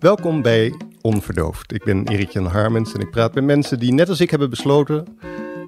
[0.00, 1.72] Welkom bij Onverdoofd.
[1.72, 5.18] Ik ben Erik-Jan Harmens en ik praat met mensen die net als ik hebben besloten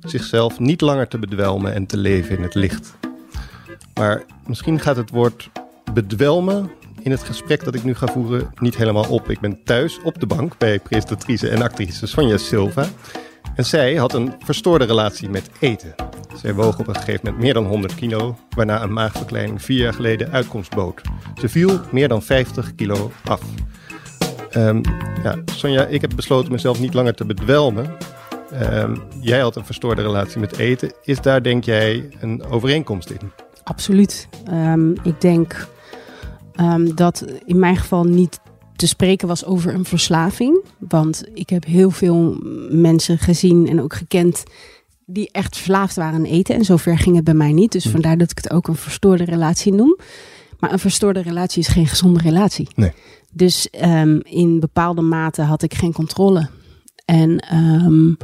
[0.01, 2.96] zichzelf niet langer te bedwelmen en te leven in het licht.
[3.95, 5.50] Maar misschien gaat het woord
[5.92, 6.71] bedwelmen
[7.03, 9.31] in het gesprek dat ik nu ga voeren niet helemaal op.
[9.31, 12.87] Ik ben thuis op de bank bij presentatrice en actrice Sonja Silva.
[13.54, 15.94] En zij had een verstoorde relatie met eten.
[16.37, 19.95] Zij woog op een gegeven moment meer dan 100 kilo, waarna een maagverkleining vier jaar
[19.95, 21.01] geleden uitkomst bood.
[21.41, 23.41] Ze viel meer dan 50 kilo af.
[24.56, 24.80] Um,
[25.23, 27.97] ja, Sonja, ik heb besloten mezelf niet langer te bedwelmen.
[28.73, 30.92] Um, jij had een verstoorde relatie met eten.
[31.02, 33.30] Is daar, denk jij, een overeenkomst in?
[33.65, 34.28] Absoluut.
[34.51, 35.69] Um, ik denk
[36.95, 38.41] dat in mijn geval niet
[38.77, 40.64] te spreken was over een verslaving.
[40.78, 42.37] Want ik heb heel veel
[42.70, 44.42] mensen gezien en ook gekend
[45.06, 46.55] die echt verslaafd waren aan eten.
[46.55, 47.73] En zover ging het bij mij niet.
[47.73, 47.91] Dus hm.
[47.91, 49.98] vandaar dat ik het ook een verstoorde relatie noem.
[50.59, 52.69] Maar een verstoorde relatie is geen gezonde relatie.
[52.75, 52.92] Nee.
[53.32, 56.48] Dus um, in bepaalde mate had ik geen controle.
[57.05, 58.16] En um,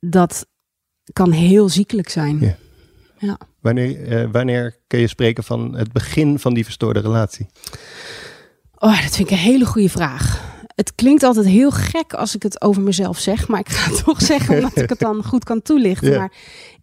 [0.00, 0.46] dat
[1.12, 2.40] kan heel ziekelijk zijn.
[2.40, 2.56] Ja.
[3.18, 3.38] ja.
[3.60, 7.46] Wanneer, uh, wanneer kun je spreken van het begin van die verstoorde relatie?
[8.78, 10.52] Oh, dat vind ik een hele goede vraag.
[10.74, 14.02] Het klinkt altijd heel gek als ik het over mezelf zeg, maar ik ga het
[14.04, 16.10] toch zeggen omdat ik het dan goed kan toelichten.
[16.10, 16.18] Ja.
[16.18, 16.32] Maar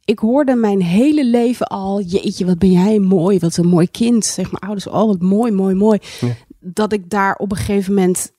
[0.05, 4.25] ik hoorde mijn hele leven al, jeetje, wat ben jij mooi, wat een mooi kind.
[4.25, 5.99] Zeg mijn ouders, oh wat mooi, mooi, mooi.
[6.19, 6.35] Ja.
[6.61, 8.31] Dat ik daar op een gegeven moment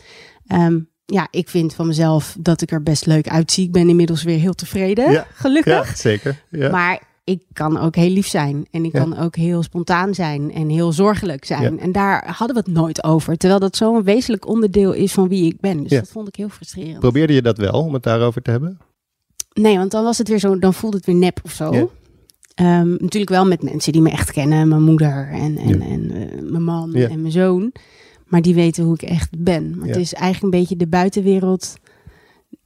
[0.54, 3.66] um, ja, ik vind van mezelf dat ik er best leuk uitzie.
[3.66, 5.28] Ik ben inmiddels weer heel tevreden, ja.
[5.34, 5.88] gelukkig.
[5.88, 6.42] Ja, zeker.
[6.50, 6.70] Ja.
[6.70, 8.66] Maar ik kan ook heel lief zijn.
[8.72, 11.80] En ik kan ook heel spontaan zijn en heel zorgelijk zijn.
[11.80, 13.38] En daar hadden we het nooit over.
[13.38, 15.84] Terwijl dat zo'n wezenlijk onderdeel is van wie ik ben.
[15.84, 17.00] Dus dat vond ik heel frustrerend.
[17.00, 18.78] Probeerde je dat wel om het daarover te hebben?
[19.54, 21.72] Nee, want dan was het weer zo, dan voelde het weer nep of zo.
[21.74, 24.68] Um, natuurlijk wel met mensen die me echt kennen.
[24.68, 27.72] Mijn moeder en, en, en uh, mijn man en mijn zoon.
[28.26, 29.78] Maar die weten hoe ik echt ben.
[29.78, 31.76] Maar het is eigenlijk een beetje de buitenwereld.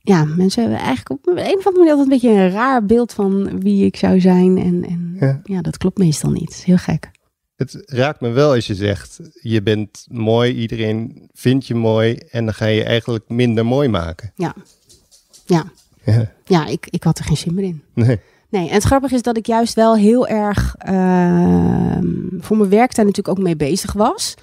[0.05, 3.13] Ja, mensen hebben eigenlijk op een of andere manier altijd een beetje een raar beeld
[3.13, 4.57] van wie ik zou zijn.
[4.57, 5.61] En, en ja.
[5.61, 6.53] dat klopt meestal niet.
[6.53, 7.11] Heel gek.
[7.55, 12.15] Het raakt me wel als je zegt, je bent mooi, iedereen vindt je mooi.
[12.15, 14.31] En dan ga je eigenlijk minder mooi maken.
[14.35, 14.55] Ja,
[15.45, 15.63] ja.
[16.05, 17.83] Ja, ja ik, ik had er geen zin meer in.
[17.93, 18.19] Nee.
[18.49, 21.97] Nee, en het grappige is dat ik juist wel heel erg uh,
[22.39, 24.33] voor mijn werk daar natuurlijk ook mee bezig was.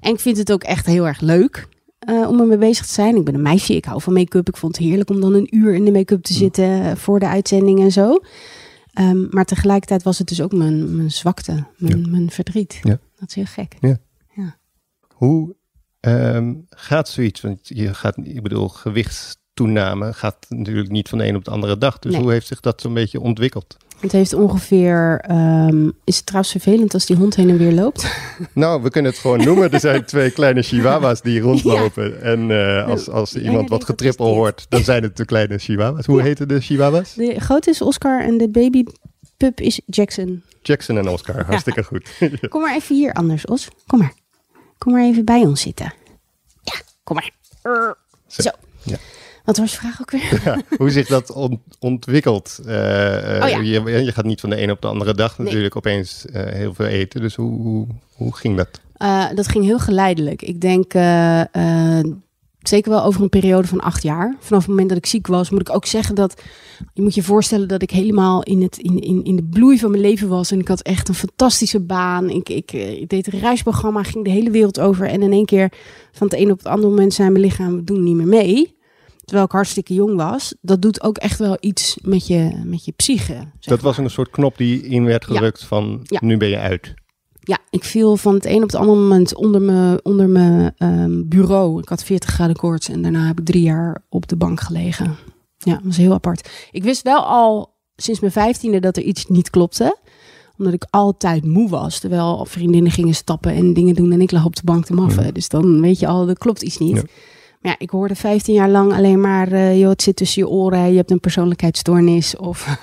[0.00, 1.68] En ik vind het ook echt heel erg leuk
[2.08, 3.16] uh, om ermee bezig te zijn.
[3.16, 4.48] Ik ben een meisje, ik hou van make-up.
[4.48, 7.28] Ik vond het heerlijk om dan een uur in de make-up te zitten voor de
[7.28, 8.20] uitzending en zo.
[9.00, 12.08] Um, maar tegelijkertijd was het dus ook mijn, mijn zwakte, mijn, ja.
[12.08, 12.80] mijn verdriet.
[12.82, 12.98] Ja.
[13.18, 13.76] Dat is heel gek.
[13.80, 13.96] Ja.
[14.34, 14.56] ja.
[15.14, 15.56] Hoe
[16.00, 17.40] um, gaat zoiets?
[17.40, 21.50] Want je gaat, ik bedoel, gewicht toename gaat natuurlijk niet van de een op de
[21.50, 21.98] andere dag.
[21.98, 22.20] Dus Nee.
[22.22, 23.76] hoe heeft zich dat zo'n beetje ontwikkeld?
[24.00, 25.24] Het heeft ongeveer.
[25.30, 28.06] Um, is het trouwens vervelend als die hond heen en weer loopt?
[28.52, 29.72] Nou, we kunnen het gewoon noemen.
[29.72, 32.22] Er zijn twee kleine chihuahuas die rondlopen.
[32.22, 36.06] En uh, als, als iemand nee, wat getrippel hoort, dan zijn het de kleine chihuahuas.
[36.06, 36.22] Hoe Ja.
[36.24, 37.14] heten de chihuahuas?
[37.14, 40.42] De grote is Oscar en de babypup is Jackson.
[40.62, 41.44] Jackson en Oscar.
[41.46, 42.10] Hartstikke goed.
[42.48, 43.68] Kom maar even hier anders, Os.
[43.86, 44.12] Kom maar.
[44.78, 45.92] Kom maar even bij ons zitten.
[46.62, 47.30] Ja, kom maar.
[48.26, 48.42] Zo.
[48.42, 48.50] Zo.
[48.82, 48.96] Ja.
[49.44, 50.40] Wat was je vraag ook weer?
[50.44, 52.60] Ja, hoe zich dat on- ontwikkelt.
[52.66, 53.58] Eh, eh, Oh ja.
[53.60, 55.46] je, je gaat niet van de een op de andere dag Nee.
[55.46, 57.20] natuurlijk opeens eh, heel veel eten.
[57.20, 58.80] Dus hoe, hoe, hoe ging dat?
[59.34, 60.42] Dat ging heel geleidelijk.
[60.42, 60.92] Ik denk
[62.62, 64.36] zeker wel over een periode van acht jaar.
[64.40, 66.42] Vanaf het moment dat ik ziek was, moet ik ook zeggen dat.
[66.94, 69.90] Je moet je voorstellen dat ik helemaal in, het, in, in, in de bloei van
[69.90, 70.50] mijn leven was.
[70.50, 72.30] En ik had echt een fantastische baan.
[72.30, 75.06] Ik, ik, ik deed een reisprogramma, ging de hele wereld over.
[75.06, 75.72] En in één keer
[76.12, 78.76] van het een op het andere moment zijn mijn lichaam, we doen niet meer mee.
[79.32, 82.92] Terwijl ik hartstikke jong was, dat doet ook echt wel iets met je, met je
[82.92, 83.38] psyche.
[83.60, 85.34] Dat was een soort knop die in werd Ja.
[85.34, 86.18] gedrukt van Ja.
[86.22, 86.94] nu ben je uit.
[87.40, 91.22] Ja, ik viel van het een op het andere moment onder mijn, onder mijn ehm,
[91.28, 91.80] bureau.
[91.80, 95.16] Ik had 40 graden koorts en daarna heb ik drie jaar op de bank gelegen.
[95.58, 96.48] Ja, dat was heel apart.
[96.70, 99.96] Ik wist wel al sinds mijn vijftiende dat er iets niet klopte.
[100.58, 101.98] Omdat ik altijd moe was.
[102.00, 105.24] Terwijl vriendinnen gingen stappen en dingen doen en ik lag op de bank te maffen.
[105.24, 105.30] Ja.
[105.32, 106.96] Dus dan weet je al, er klopt iets niet.
[106.96, 107.02] Ja.
[107.62, 110.48] Maar ja, ik hoorde 15 jaar lang alleen maar, eh, joh, het zit tussen je
[110.48, 112.66] oren, je hebt een persoonlijkheidsstoornis of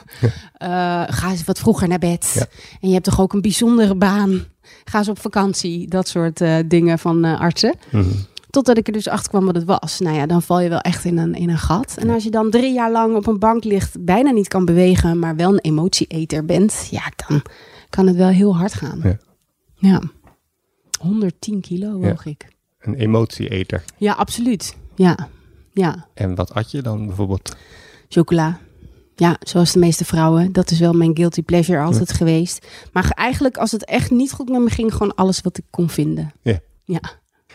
[0.54, 0.70] eh,
[1.08, 2.32] ga eens wat vroeger naar bed.
[2.34, 2.46] Ja.
[2.82, 4.44] En je hebt toch ook een bijzondere baan.
[4.84, 7.76] Ga eens op vakantie, dat soort eh, dingen van artsen.
[7.92, 8.10] Mhm.
[8.50, 10.00] Totdat ik er dus achter kwam wat het was.
[10.00, 11.96] Nou ja, dan val je wel echt in een, in een gat.
[12.00, 15.20] En als je dan drie jaar lang op een bank ligt, bijna niet kan bewegen,
[15.20, 17.42] maar wel een emotieeter bent, ja, dan
[17.90, 19.00] kan het wel heel hard gaan.
[19.04, 19.18] Ja.
[19.76, 20.02] Ja.
[21.00, 22.48] 110 kilo woog ik.
[22.80, 23.84] Een emotieeter.
[23.98, 24.76] Ja, absoluut.
[24.96, 25.28] Ja,
[25.74, 26.08] ja.
[26.14, 27.56] En wat at je dan bijvoorbeeld?
[28.10, 28.60] Chocola.
[29.16, 30.52] Ja, zoals de meeste vrouwen.
[30.52, 32.68] Dat is wel mijn guilty pleasure altijd geweest.
[32.94, 35.64] Maar ge- eigenlijk, als het echt niet goed met me ging, gewoon alles wat ik
[35.70, 36.32] kon vinden.
[36.42, 36.60] Ja.
[36.84, 37.02] Ja.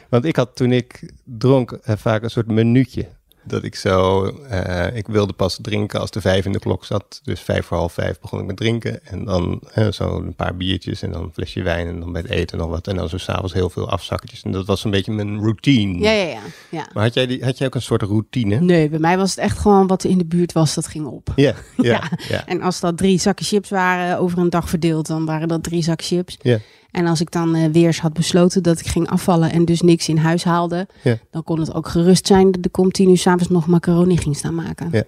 [0.09, 3.09] Want ik had toen ik dronk eh, vaak een soort minuutje.
[3.47, 7.21] Dat ik zo, eh, ik wilde pas drinken als de vijf in de klok zat.
[7.25, 9.07] Dus vijf voor half vijf begon ik met drinken.
[9.07, 12.29] En dan eh, zo een paar biertjes en dan een flesje wijn en dan met
[12.29, 12.87] eten nog wat.
[12.87, 14.43] En dan zo s'avonds heel veel afzakkertjes.
[14.43, 15.99] En dat was een beetje mijn routine.
[15.99, 16.41] Ja, ja, ja.
[16.71, 16.87] ja.
[16.93, 18.61] Maar had jij, die, had jij ook een soort routine?
[18.61, 21.07] Nee, bij mij was het echt gewoon wat er in de buurt was, dat ging
[21.07, 21.33] op.
[21.37, 22.11] Ja, ja, Ja.
[22.29, 22.47] ja.
[22.47, 25.83] En als dat drie zakken chips waren over een dag verdeeld, dan waren dat drie
[25.83, 26.37] zakken chips.
[26.43, 26.59] Ja.
[26.91, 29.81] En als ik dan eh, weer eens had besloten dat ik ging afvallen en dus
[29.81, 31.17] niks in huis haalde, Ja.
[31.31, 32.51] dan kon het ook gerust zijn
[32.91, 35.05] tien uur s'avonds nog macaroni ging staan maken.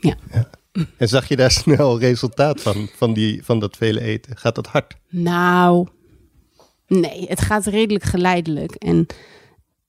[0.00, 0.16] Ja.
[0.96, 4.36] En zag je daar snel resultaat van, van, die, van dat vele eten?
[4.36, 4.96] Gaat dat hard?
[5.08, 5.86] Nou,
[6.86, 8.74] nee, het gaat redelijk geleidelijk.
[8.74, 9.06] En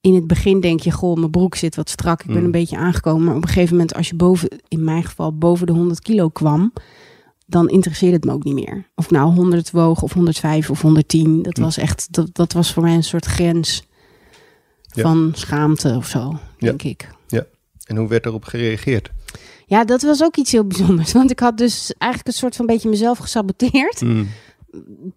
[0.02, 2.44] in het begin denk je, goh, mijn broek zit wat strak, ik ben Mm.
[2.46, 3.24] een beetje aangekomen.
[3.26, 6.30] Maar op een gegeven moment, als je boven, in mijn geval, boven de 100 kilo
[6.30, 6.74] kwam,
[7.46, 8.90] dan interesseerde het me ook niet meer.
[8.96, 11.42] Of nou 100 woog, of 105 of 110.
[11.42, 11.64] Dat Mm.
[11.64, 13.84] was echt, dat, dat was voor mij een soort grens
[14.94, 15.02] Ja.
[15.02, 17.10] van schaamte of zo, denk ik.
[17.84, 19.12] En hoe werd erop gereageerd?
[19.66, 21.12] Ja, dat was ook iets heel bijzonders.
[21.12, 24.02] Want ik had dus eigenlijk een soort van beetje mezelf gesaboteerd.
[24.02, 24.28] Mm.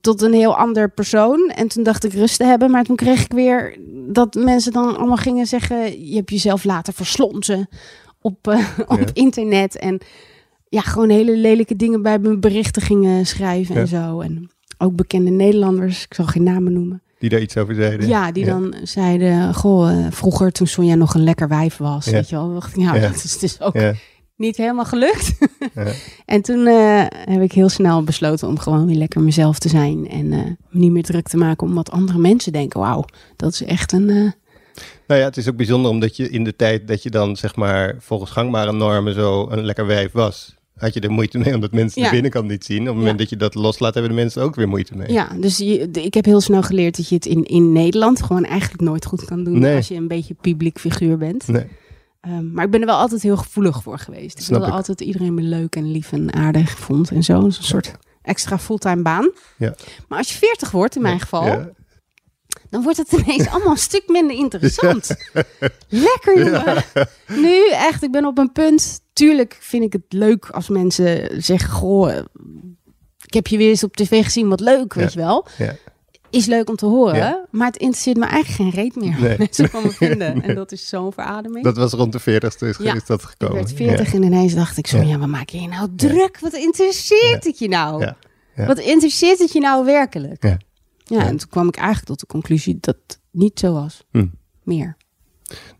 [0.00, 1.50] tot een heel ander persoon.
[1.54, 2.70] En toen dacht ik rust te hebben.
[2.70, 3.78] Maar toen kreeg ik weer
[4.08, 6.08] dat mensen dan allemaal gingen zeggen...
[6.08, 7.68] je hebt jezelf laten verslonzen
[8.20, 8.46] op,
[8.86, 9.06] op Ja.
[9.12, 9.78] internet.
[9.78, 10.00] En
[10.68, 14.20] ja, gewoon hele lelijke dingen bij mijn berichten gingen schrijven en zo.
[14.20, 17.02] En ook bekende Nederlanders, ik zal geen namen noemen.
[17.18, 18.08] Die daar iets over zeiden?
[18.08, 19.54] Ja, die dan zeiden...
[19.54, 22.04] Goh, eh, vroeger toen Sonja nog een lekker wijf was.
[22.04, 22.10] Ja.
[22.12, 22.52] Weet je wel.
[22.54, 23.08] dacht nou, Ja.
[23.08, 23.74] dat is dus ook
[24.36, 25.38] niet helemaal gelukt.
[25.74, 25.84] ja.
[26.26, 30.08] En toen eh, heb ik heel snel besloten om gewoon weer lekker mezelf te zijn.
[30.08, 32.80] En eh, me niet meer druk te maken om wat andere mensen denken.
[32.80, 33.04] Wauw,
[33.36, 34.08] dat is echt een...
[34.10, 34.30] eh,
[35.06, 37.56] Nou ja, het is ook bijzonder omdat je in de tijd dat je dan zeg
[37.56, 41.72] maar volgens gangbare normen zo een lekker wijf was, had je er moeite mee omdat
[41.72, 42.06] mensen Ja.
[42.08, 42.80] de binnenkant niet zien.
[42.80, 43.18] Op het moment Ja.
[43.18, 45.12] dat je dat loslaat, hebben de mensen ook weer moeite mee.
[45.12, 48.44] ja, dus je, ik heb heel snel geleerd dat je het in, in Nederland gewoon
[48.44, 49.58] eigenlijk nooit goed kan doen.
[49.58, 49.76] Nee.
[49.76, 51.46] Als je een beetje publiek figuur bent.
[51.48, 51.64] Nee.
[52.20, 54.38] Ehm, maar ik ben er wel altijd heel gevoelig voor geweest.
[54.40, 54.72] Ik wilde ik.
[54.72, 57.40] altijd iedereen me leuk en lief en aardig vond en zo.
[57.40, 57.92] Een soort
[58.22, 59.30] extra fulltime baan.
[59.56, 59.74] Ja.
[60.08, 61.70] Maar als je 40 wordt, in mijn geval, Ja.
[62.70, 65.16] Dan wordt het ineens allemaal een stuk minder interessant.
[65.88, 66.84] Lekker jongen.
[67.26, 69.00] Nu echt, ik ben op een punt.
[69.12, 72.16] Tuurlijk vind ik het leuk als mensen zeggen: Goh,
[73.26, 75.46] ik heb je weer eens op tv gezien, wat leuk, weet je wel.
[75.58, 75.74] Ja.
[76.30, 79.20] Is leuk om te horen, maar het interesseert me eigenlijk geen reet meer.
[79.20, 79.38] Nee.
[79.46, 80.42] Mensen van me vinden.
[80.42, 81.64] En dat is zo'n verademing.
[81.64, 82.76] Dat was rond de 40ste is,
[83.06, 83.54] dat ik gekomen.
[83.56, 85.18] werd 40 en ineens dacht ik zo, Ja.
[85.18, 86.38] wat maak je nou druk?
[86.40, 88.12] Wat interesseert het je nou?
[88.54, 90.56] Wat interesseert het je nou werkelijk?
[91.08, 91.16] Ja.
[91.16, 91.28] Ja, Ja.
[91.28, 94.04] en toen kwam ik eigenlijk tot de conclusie dat het niet zo was.
[94.10, 94.26] Hm.
[94.62, 94.96] Meer.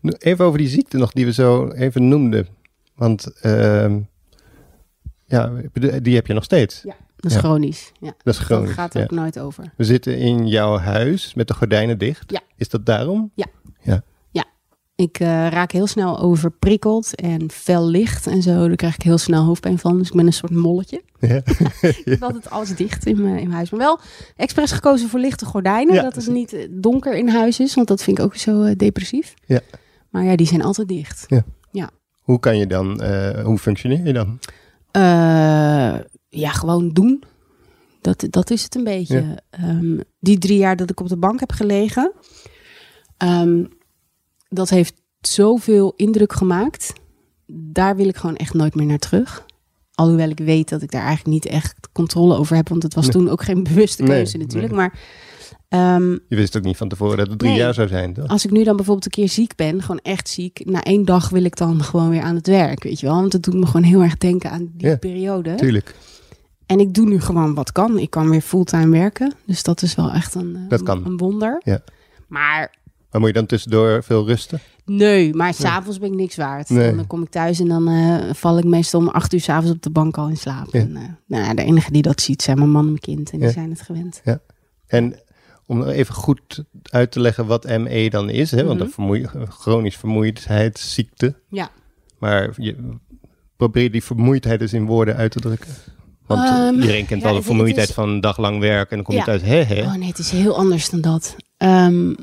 [0.01, 2.47] Even over die ziekte nog die we zo even noemden.
[2.95, 3.99] Want ehm,
[5.25, 5.51] ja,
[6.01, 6.81] die heb je nog steeds.
[6.83, 6.95] Ja.
[7.15, 7.39] Dat is Ja.
[7.43, 7.91] chronisch.
[7.99, 8.13] Ja.
[8.23, 8.67] Dat is chronisch.
[8.67, 9.03] Dat gaat er ja.
[9.05, 9.73] ook nooit over.
[9.77, 12.31] We zitten in jouw huis met de gordijnen dicht.
[12.31, 12.41] Ja.
[12.55, 13.31] Is dat daarom?
[14.97, 18.67] Ik eh, raak heel snel overprikkeld en fel licht en zo.
[18.67, 19.97] Daar krijg ik heel snel hoofdpijn van.
[19.97, 21.01] Dus ik ben een soort molletje.
[21.19, 21.35] Ja.
[21.81, 23.69] Ik heb altijd alles dicht in mijn, in mijn huis.
[23.69, 23.99] Maar wel
[24.35, 25.93] expres gekozen voor lichte gordijnen.
[25.93, 26.01] Ja.
[26.01, 27.73] Dat het niet eh, donker in huis is.
[27.73, 29.33] Want dat vind ik ook zo eh, depressief.
[29.45, 29.59] Ja.
[30.09, 31.25] Maar ja, die zijn altijd dicht.
[32.21, 33.03] Hoe kan je dan,
[33.43, 34.39] hoe functioneer je dan?
[36.29, 37.23] Ja, gewoon doen.
[38.01, 39.15] Dat, dat is het een beetje.
[39.15, 39.39] Ja.
[39.49, 42.11] Ehm, die drie jaar dat ik op de bank heb gelegen,
[43.17, 43.63] ehm,
[44.49, 46.93] dat heeft zoveel indruk gemaakt.
[47.47, 49.45] Daar wil ik gewoon echt nooit meer naar terug.
[49.93, 52.69] Alhoewel ik weet dat ik daar eigenlijk niet echt controle over heb.
[52.69, 53.13] Want het was Nee.
[53.13, 54.73] toen ook geen bewuste Nee, keuze natuurlijk.
[54.73, 54.79] nee.
[54.79, 54.99] Maar
[55.67, 57.59] ehm, Je wist ook niet van tevoren dat het drie Nee.
[57.59, 58.27] jaar zou zijn, toch?
[58.27, 60.61] als ik nu dan bijvoorbeeld een keer ziek ben, gewoon echt ziek.
[60.65, 63.15] Na één dag wil ik dan gewoon weer aan het werk, weet je wel.
[63.15, 65.55] Want dat doet me gewoon heel erg denken aan die Ja, periode.
[65.55, 65.95] Tuurlijk.
[66.65, 67.99] En ik doe nu gewoon wat kan.
[67.99, 69.33] Ik kan weer fulltime werken.
[69.45, 71.05] Dus dat is wel echt een, Dat kan.
[71.05, 71.61] een wonder.
[71.63, 71.81] Ja.
[72.27, 72.75] Maar
[73.11, 74.59] Maar moet je dan tussendoor veel rusten?
[74.85, 76.69] nee, maar s'avonds ben ik niks waard.
[76.69, 76.95] Nee.
[76.95, 79.81] Dan kom ik thuis en dan eh, val ik meestal om acht uur s'avonds op
[79.81, 80.67] de bank al in slaap.
[80.73, 80.79] Ja.
[80.79, 83.31] En, eh, nou, ja, de enige die dat ziet zijn mijn man en mijn kind.
[83.31, 83.53] En die Ja.
[83.53, 84.21] zijn het gewend.
[84.87, 85.19] En
[85.65, 88.63] om nog even goed uit te leggen wat ME dan is, hè?
[88.63, 91.35] want een vermoei chronisch vermoeidheidsziekte.
[91.49, 91.69] Ja.
[92.19, 92.75] Maar je,
[93.57, 95.69] probeer die vermoeidheid eens in woorden uit te drukken.
[96.25, 98.89] Want eh, Ehm, iedereen kent ja, wel de vermoeidheid is- van een dag lang werk
[98.89, 99.25] en dan kom je Ja.
[99.25, 99.81] thuis, hè?
[99.81, 101.35] Oh nee, het is heel anders dan dat.
[101.57, 102.13] Ehm,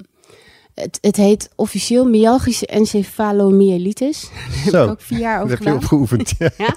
[0.75, 4.31] het, het heet officieel myalgische encefalomyelitis.
[4.71, 5.83] Daar heb ik ook vier jaar dat over heb je gedaan.
[5.83, 6.33] opgeoefend.
[6.38, 6.76] Ja.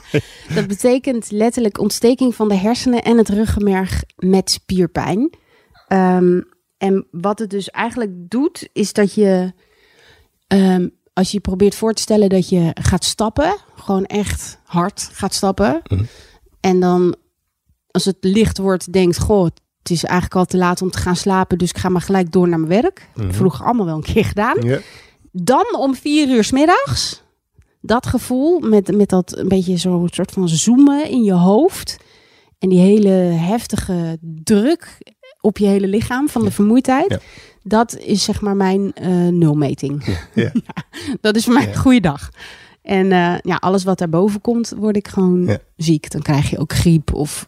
[0.56, 5.30] Dat betekent letterlijk ontsteking van de hersenen en het ruggenmerg met spierpijn.
[5.88, 6.42] Ehm,
[6.78, 9.54] en wat het dus eigenlijk doet, is dat je,
[10.48, 15.34] ehm, als je probeert voor te stellen dat je gaat stappen, gewoon echt hard gaat
[15.34, 15.82] stappen.
[15.88, 16.04] Mhm.
[16.60, 17.16] En dan,
[17.92, 19.48] als het licht wordt, denkt, goh,
[19.88, 22.32] het is eigenlijk al te laat om te gaan slapen, dus ik ga maar gelijk
[22.32, 23.08] door naar mijn werk.
[23.16, 23.32] Mhm.
[23.32, 24.58] Vroeger allemaal wel een keer gedaan.
[25.32, 27.24] Dan om vier uur 's middags.
[27.82, 31.98] Dat gevoel met, met dat een beetje zo'n soort van zoomen in je hoofd.
[32.60, 34.98] En die hele heftige druk
[35.42, 37.10] op je hele lichaam van de vermoeidheid.
[37.10, 37.20] Ja.
[37.64, 40.20] Dat is zeg maar mijn eh, nulmeting.
[40.34, 40.52] Ja.
[41.22, 42.30] dat is voor mij een goede dag.
[42.82, 46.12] En eh, ja, alles wat daarboven komt, word ik gewoon ziek.
[46.12, 47.46] Dan krijg je ook griep of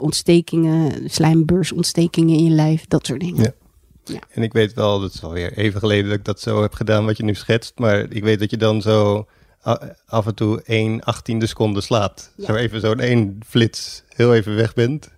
[0.00, 2.86] ontstekingen, slijmbeursontstekingen in je lijf.
[2.86, 3.54] Dat soort dingen.
[4.04, 4.18] Ja.
[4.30, 7.04] En ik weet wel, dat is alweer even geleden dat ik dat zo heb gedaan
[7.04, 7.72] wat je nu schetst.
[7.76, 9.26] Maar ik weet dat je dan zo
[10.06, 12.32] af en toe 1 achttiende seconde slaapt.
[12.36, 12.44] Ja.
[12.44, 15.08] Zo even zo'n één flits heel even weg bent.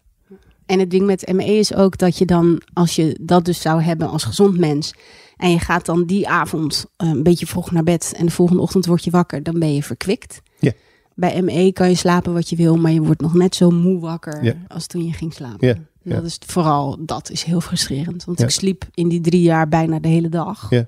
[0.66, 3.82] En het ding met ME is ook dat je dan, als je dat dus zou
[3.82, 4.94] hebben als gezond mens,
[5.36, 8.62] en je gaat dan die avond eh, een beetje vroeg naar bed en de volgende
[8.62, 10.42] ochtend word je wakker, dan ben je verkwikt.
[10.58, 10.72] Ja.
[11.20, 14.00] Bij ME kan je slapen wat je wil, maar je wordt nog net zo moe
[14.00, 14.54] wakker Ja.
[14.68, 15.68] als toen je ging slapen.
[15.68, 16.14] Ja, En ja.
[16.14, 19.98] Dat is vooral, dat is heel frustrerend, want ik sliep in die drie jaar bijna
[19.98, 20.66] de hele dag.
[20.70, 20.86] Ja.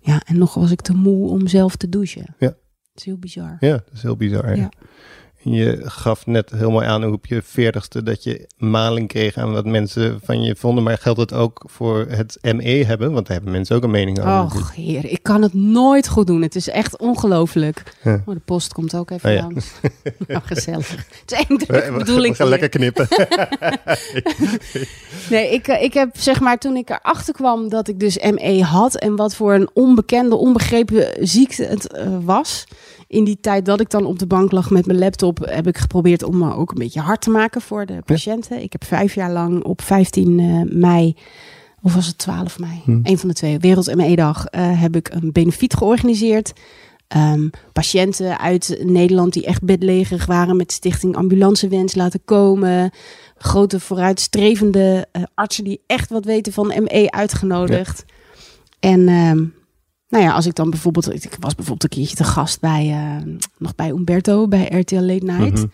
[0.00, 2.34] Ja, en nog was ik te moe om zelf te douchen.
[2.38, 2.46] Ja.
[2.48, 2.56] Dat
[2.94, 3.56] is heel bizar.
[3.60, 4.56] Ja, dat is heel bizar.
[4.56, 4.68] Ja.
[5.40, 9.52] Je gaf net heel mooi aan hoe op je veertigste dat je maling kreeg aan
[9.52, 10.84] wat mensen van je vonden.
[10.84, 13.12] Maar geldt het ook voor het ME hebben?
[13.12, 14.60] Want daar hebben mensen ook een mening over.
[14.60, 16.42] Och, heer, ik kan het nooit goed doen.
[16.42, 17.82] Het is echt ongelooflijk.
[18.04, 19.42] Oh, de post komt ook even Oh ja.
[19.42, 19.70] langs.
[20.26, 20.90] nou, gezellig.
[20.90, 23.08] Het is één We, druk gaan lekker knippen.
[25.30, 28.62] Nee, ik, eh, ik heb zeg maar toen ik erachter kwam dat ik dus ME
[28.62, 28.96] had...
[28.96, 32.64] en wat voor een onbekende, onbegrepen ziekte het eh, was...
[33.08, 35.38] in die tijd dat ik dan op de bank lag met mijn laptop...
[35.38, 38.62] heb ik geprobeerd om me ook een beetje hard te maken voor de patiënten.
[38.62, 41.16] Ik heb vijf jaar lang op 15 eh, mei...
[41.82, 42.80] Of was het 12 mei?
[42.84, 43.00] Hm.
[43.02, 43.58] Een van de twee.
[43.58, 44.46] Wereld ME-dag.
[44.46, 46.52] eh, heb ik een benefiet georganiseerd.
[47.08, 52.90] Ehm, patiënten uit Nederland die echt bedlegerig waren met Stichting Ambulancewens laten komen.
[53.36, 58.04] Grote vooruitstrevende eh, artsen die echt wat weten van ME uitgenodigd.
[58.80, 59.44] En ehm,
[60.08, 63.32] nou ja, als ik dan bijvoorbeeld, ik was bijvoorbeeld een keertje te gast bij, eh,
[63.58, 65.52] nog bij Umberto bij RTL Late Night.
[65.58, 65.66] Mhm.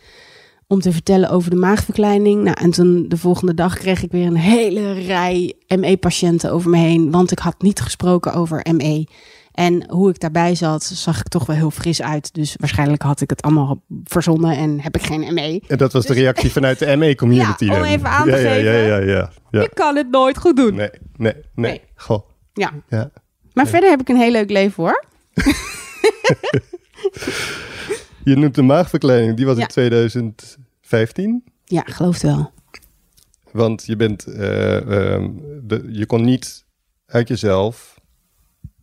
[0.67, 2.43] Om te vertellen over de maagverkleining.
[2.43, 6.76] Nou, en toen de volgende dag kreeg ik weer een hele rij ME-patiënten over me
[6.79, 7.11] heen.
[7.11, 9.07] Want ik had niet gesproken over ME.
[9.53, 12.35] En hoe ik daarbij zat, zag ik toch wel heel fris uit.
[12.35, 15.62] Dus waarschijnlijk had ik het allemaal verzonnen en heb ik geen ME.
[15.67, 17.64] En dat was de reactie vanuit de ME-community.
[17.73, 18.73] Ja, om even aan te ja, ja, geven.
[18.73, 19.31] Ja, ja, ja.
[19.50, 19.62] ja.
[19.62, 20.75] Ik kan het nooit goed doen.
[20.75, 21.43] Nee, nee, nee.
[21.55, 21.81] Nee.
[21.95, 22.73] Goh, Ja.
[22.88, 23.11] ja.
[23.54, 25.04] Maar verder heb ik een heel leuk leven hoor.
[28.25, 29.62] Je noemt de maagverkleining, die was Ja.
[29.62, 31.44] in 2015.
[31.64, 32.50] Ja, geloof het wel.
[33.52, 34.76] Want je bent, eh,
[35.14, 35.30] ehm,
[35.62, 36.64] de, je kon niet
[37.06, 38.00] uit jezelf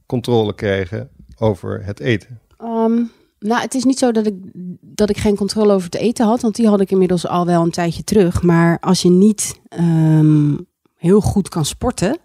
[0.06, 2.40] controle krijgen over het eten.
[2.58, 3.04] Ehm,
[3.40, 4.36] nou, het is niet zo dat ik,
[4.82, 7.62] dat ik geen controle over het eten had, want die had ik inmiddels al wel
[7.64, 8.42] een tijdje terug.
[8.42, 10.54] Maar als je niet ehm,
[10.96, 12.18] heel goed kan sporten,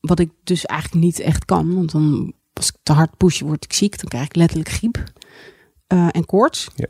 [0.00, 3.64] wat ik dus eigenlijk niet echt kan, want dan als ik te hard push, word
[3.64, 5.04] ik ziek, dan krijg ik letterlijk griep
[5.86, 6.68] eh, en koorts.
[6.74, 6.86] Ja.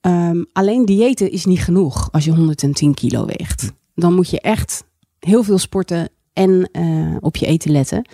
[0.00, 3.72] Ehm, alleen diëten is niet genoeg als je 110 kilo weegt.
[3.94, 4.84] Dan moet je echt
[5.18, 8.08] heel veel sporten en eh, op je eten letten.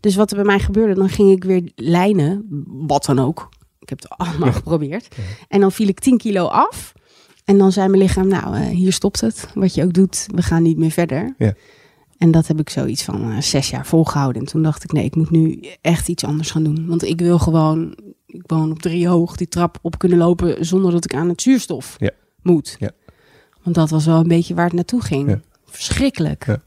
[0.00, 2.46] Dus wat er bij mij gebeurde, dan ging ik weer lijnen,
[2.86, 3.48] wat dan ook.
[3.78, 5.16] Ik heb het allemaal geprobeerd.
[5.48, 6.92] En dan viel ik 10 kilo af.
[7.44, 9.48] En dan zei mijn lichaam, nou, eh, hier stopt het.
[9.54, 11.34] Wat je ook doet, we gaan niet meer verder.
[11.38, 11.54] Ja.
[12.18, 14.42] En dat heb ik zoiets van eh, zes jaar volgehouden.
[14.42, 16.86] En toen dacht ik, nee, ik moet nu echt iets anders gaan doen.
[16.86, 17.96] Want ik wil gewoon,
[18.26, 21.42] ik woon op drie hoog, die trap op kunnen lopen zonder dat ik aan het
[21.42, 22.10] zuurstof Ja.
[22.42, 22.76] moet.
[22.78, 22.90] Ja.
[23.62, 25.28] Want dat was wel een beetje waar het naartoe ging.
[25.28, 25.40] Ja.
[25.64, 26.58] Verschrikkelijk.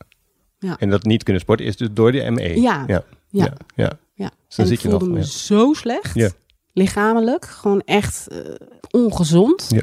[0.59, 0.77] Ja.
[0.79, 2.61] En dat niet kunnen sporten is dus door de ME.
[2.61, 2.83] Ja.
[2.87, 3.03] ja.
[3.29, 3.53] Ja.
[3.75, 3.99] ja.
[4.13, 4.29] ja.
[4.47, 6.15] Dus dan en zit ik je voelde nog, me zo slecht.
[6.15, 6.29] Ja.
[6.73, 7.45] Lichamelijk.
[7.45, 8.37] Gewoon echt eh,
[8.91, 9.65] ongezond.
[9.69, 9.81] Ja.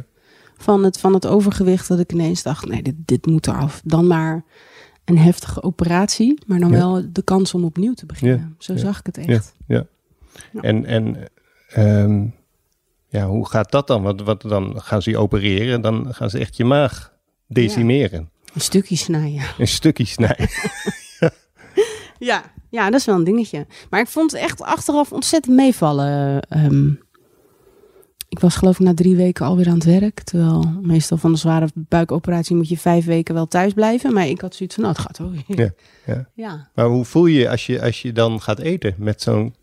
[0.56, 3.80] Van, het, van het overgewicht dat ik ineens dacht, nee, dit, dit moet eraf.
[3.84, 4.44] Dan maar
[5.08, 6.38] een heftige operatie.
[6.46, 6.76] Maar dan Ja.
[6.76, 8.54] wel de kans om opnieuw te beginnen.
[8.58, 8.78] Zo Ja.
[8.78, 9.54] zag ik het echt.
[9.66, 9.84] Ja.
[10.52, 10.60] Ja.
[10.62, 11.16] En, en
[11.68, 12.26] ehm,
[13.08, 14.02] ja, hoe gaat dat dan?
[14.02, 17.12] Want wat, dan gaan ze je opereren, dan gaan ze echt je maag
[17.46, 18.30] decimeren.
[18.54, 19.42] Een stukje snijden.
[19.58, 20.48] Een stukje snijden.
[22.18, 22.42] Ja.
[22.70, 23.66] ja, dat is wel een dingetje.
[23.90, 26.40] Maar ik vond het echt achteraf ontzettend meevallen.
[26.40, 26.90] Ehm,
[28.38, 30.20] ik was geloof ik na drie weken alweer aan het werk.
[30.20, 34.12] Terwijl meestal van de zware buikoperatie moet je vijf weken wel thuis blijven.
[34.12, 35.44] Maar ik had zoiets van, nou het gaat wel weer.
[35.46, 35.72] Ja,
[36.14, 36.28] ja.
[36.44, 36.68] ja.
[36.74, 39.54] Maar hoe voel je je als je, als je dan gaat eten met zo'n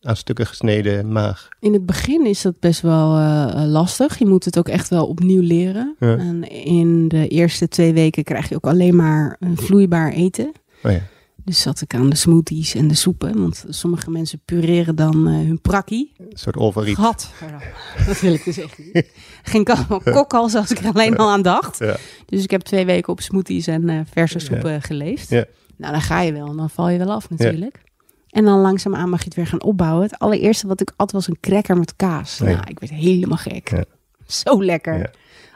[0.00, 1.48] aan stukken gesneden maag?
[1.60, 4.18] In het begin is dat best wel eh, lastig.
[4.18, 5.96] Je moet het ook echt wel opnieuw leren.
[5.98, 6.16] Ja.
[6.16, 10.52] En in de eerste twee weken krijg je ook alleen maar eh, vloeibaar eten.
[10.82, 11.02] Oh ja.
[11.46, 13.40] Dus zat ik aan de smoothies en de soepen.
[13.40, 16.12] Want sommige mensen pureren dan eh, hun prakkie.
[16.18, 16.96] Een soort olvariet.
[16.96, 17.30] Gat.
[18.06, 19.10] Dat wil ik dus echt niet.
[19.42, 21.78] Geen ko- kokhals als ik er alleen al aan dacht.
[21.78, 21.96] Ja.
[22.26, 24.44] Dus ik heb twee weken op smoothies en eh, verse Ja.
[24.44, 25.28] soepen geleefd.
[25.30, 25.44] Ja.
[25.76, 27.82] Nou, dan ga je wel en dan val je wel af natuurlijk.
[28.30, 30.02] En dan langzaamaan mag je het weer gaan opbouwen.
[30.02, 32.38] Het allereerste wat ik at was een cracker met kaas.
[32.38, 32.54] Nee.
[32.54, 33.84] Nou, ik werd helemaal gek.
[34.26, 35.10] Zo lekker.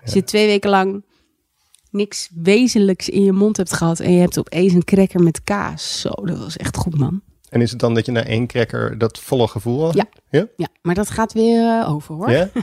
[0.04, 1.04] Als je twee weken lang
[1.90, 4.00] niks wezenlijks in je mond hebt gehad...
[4.00, 6.00] en je hebt opeens een cracker met kaas.
[6.00, 7.20] Zo, dat was echt goed, man.
[7.48, 9.94] En is het dan dat je na één cracker dat volle gevoel had?
[9.94, 10.04] Ja.
[10.30, 10.46] Ja?
[10.56, 12.30] Ja, maar dat gaat weer eh, over, hoor.
[12.30, 12.48] Ja?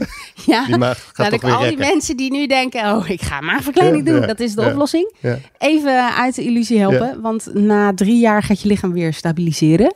[0.46, 0.66] Ja.
[0.66, 3.22] Die maag gaat Laat toch ik weer al die mensen die nu denken, oh, ik
[3.22, 4.20] ga maagverkleining Ja, doen.
[4.20, 5.12] ja, dat is de oplossing.
[5.58, 7.20] Even uit de illusie helpen.
[7.20, 9.94] Want na drie jaar gaat je lichaam weer stabiliseren.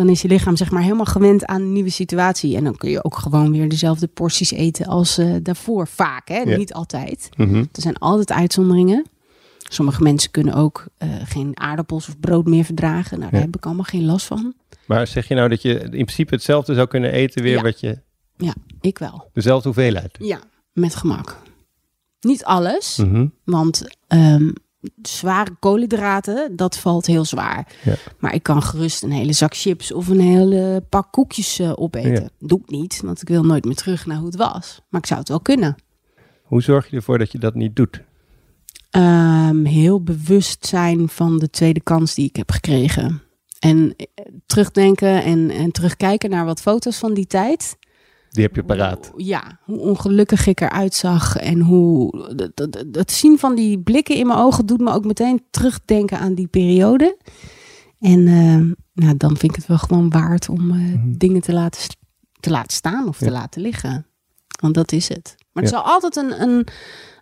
[0.00, 2.56] Dan is je lichaam zeg maar helemaal gewend aan een nieuwe situatie.
[2.56, 5.86] En dan kun je ook gewoon weer dezelfde porties eten als eh, daarvoor.
[5.88, 6.38] Vaak, hè?
[6.38, 6.56] Ja.
[6.56, 7.28] Niet altijd.
[7.36, 7.54] Mhm.
[7.56, 9.06] Er zijn altijd uitzonderingen.
[9.58, 13.18] Sommige mensen kunnen ook eh, geen aardappels of brood meer verdragen.
[13.18, 13.46] Nou, daar Ja.
[13.46, 14.54] heb ik allemaal geen last van.
[14.86, 17.62] Maar zeg je nou dat je in principe hetzelfde zou kunnen eten weer Ja.
[17.62, 17.98] wat je...
[18.36, 19.30] Ja, ik wel.
[19.32, 20.16] Dezelfde hoeveelheid?
[20.20, 20.38] Ja,
[20.72, 21.36] met gemak.
[22.20, 22.96] Niet alles.
[22.96, 23.26] Mhm.
[23.44, 24.50] Want ehm,
[25.02, 27.66] zware koolhydraten, dat valt heel zwaar.
[27.84, 27.94] Ja.
[28.18, 32.22] Maar ik kan gerust een hele zak chips of een hele pak koekjes eh, opeten.
[32.22, 32.28] Ja.
[32.38, 34.80] Doe ik niet, want ik wil nooit meer terug naar hoe het was.
[34.88, 35.76] Maar ik zou het wel kunnen.
[36.42, 38.02] Hoe zorg je ervoor dat je dat niet doet?
[38.90, 43.22] Ehm, heel bewust zijn van de tweede kans die ik heb gekregen.
[43.58, 47.76] En eh, terugdenken en, en terugkijken naar wat foto's van die tijd.
[48.30, 49.08] Die heb je paraat.
[49.12, 51.36] Hoe- Ja, hoe ongelukkig ik eruit zag.
[51.36, 52.10] En hoe
[52.92, 56.46] het zien van die blikken in mijn ogen doet me ook meteen terugdenken aan die
[56.46, 57.16] periode.
[58.00, 61.12] En eh, nou, dan vind ik het wel gewoon waard om eh, Mhm.
[61.12, 61.82] dingen te laten,
[62.40, 64.06] te laten staan of te laten liggen.
[64.60, 65.34] Want dat is het.
[65.52, 65.78] Maar het Ja.
[65.78, 66.66] zal altijd een, een,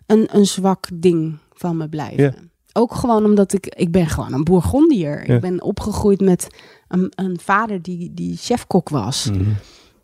[0.05, 2.23] een, een zwak ding van me blijven.
[2.23, 2.33] Ja.
[2.73, 5.29] Ook gewoon omdat ik, ik ben gewoon een Bourgondier.
[5.29, 6.47] Ik ben opgegroeid met
[6.87, 9.29] een, een vader die, die chefkok was.
[9.31, 9.43] Mhm.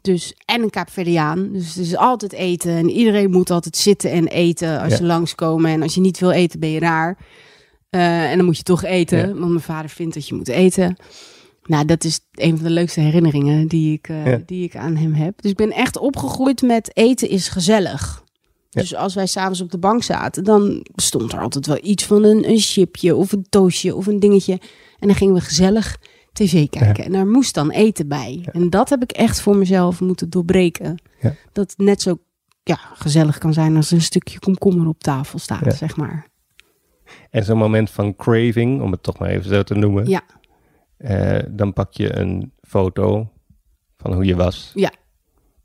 [0.06, 1.50] Dus, en een Kaapverdiaan.
[1.52, 2.72] Dus het is altijd eten.
[2.72, 4.98] En iedereen moet altijd zitten en eten als Ja.
[4.98, 5.72] ze langskomen.
[5.72, 7.18] En als je niet wil eten, ben je raar.
[7.90, 9.18] Eh, en dan moet je toch eten.
[9.18, 9.26] Ja.
[9.34, 10.96] Want mijn vader vindt dat je moet eten.
[11.66, 14.42] Nou, dat is een van de leukste herinneringen die ik, eh, Ja.
[14.46, 15.42] die ik aan hem heb.
[15.42, 18.24] Dus ik ben echt opgegroeid met eten is gezellig.
[18.70, 18.82] Ja.
[18.82, 22.24] Dus als wij s'avonds op de bank zaten, dan stond er altijd wel iets van
[22.24, 24.60] een, een chipje of een toastje of een dingetje.
[25.00, 25.98] En dan gingen we gezellig
[26.36, 27.04] tv kijken.
[27.06, 28.48] En daar moest dan eten bij.
[28.52, 31.02] En dat heb ik echt voor mezelf moeten doorbreken.
[31.22, 31.34] Ja.
[31.52, 32.18] Dat het net zo
[32.64, 36.28] ja, gezellig kan zijn als een stukje komkommer op tafel staat, zeg maar.
[37.30, 40.08] En zo'n moment van craving, om het toch maar even zo te noemen.
[40.08, 40.22] Ja.
[40.98, 43.30] eh, dan pak je een foto
[43.98, 44.72] van hoe je was.
[44.76, 44.92] Ja.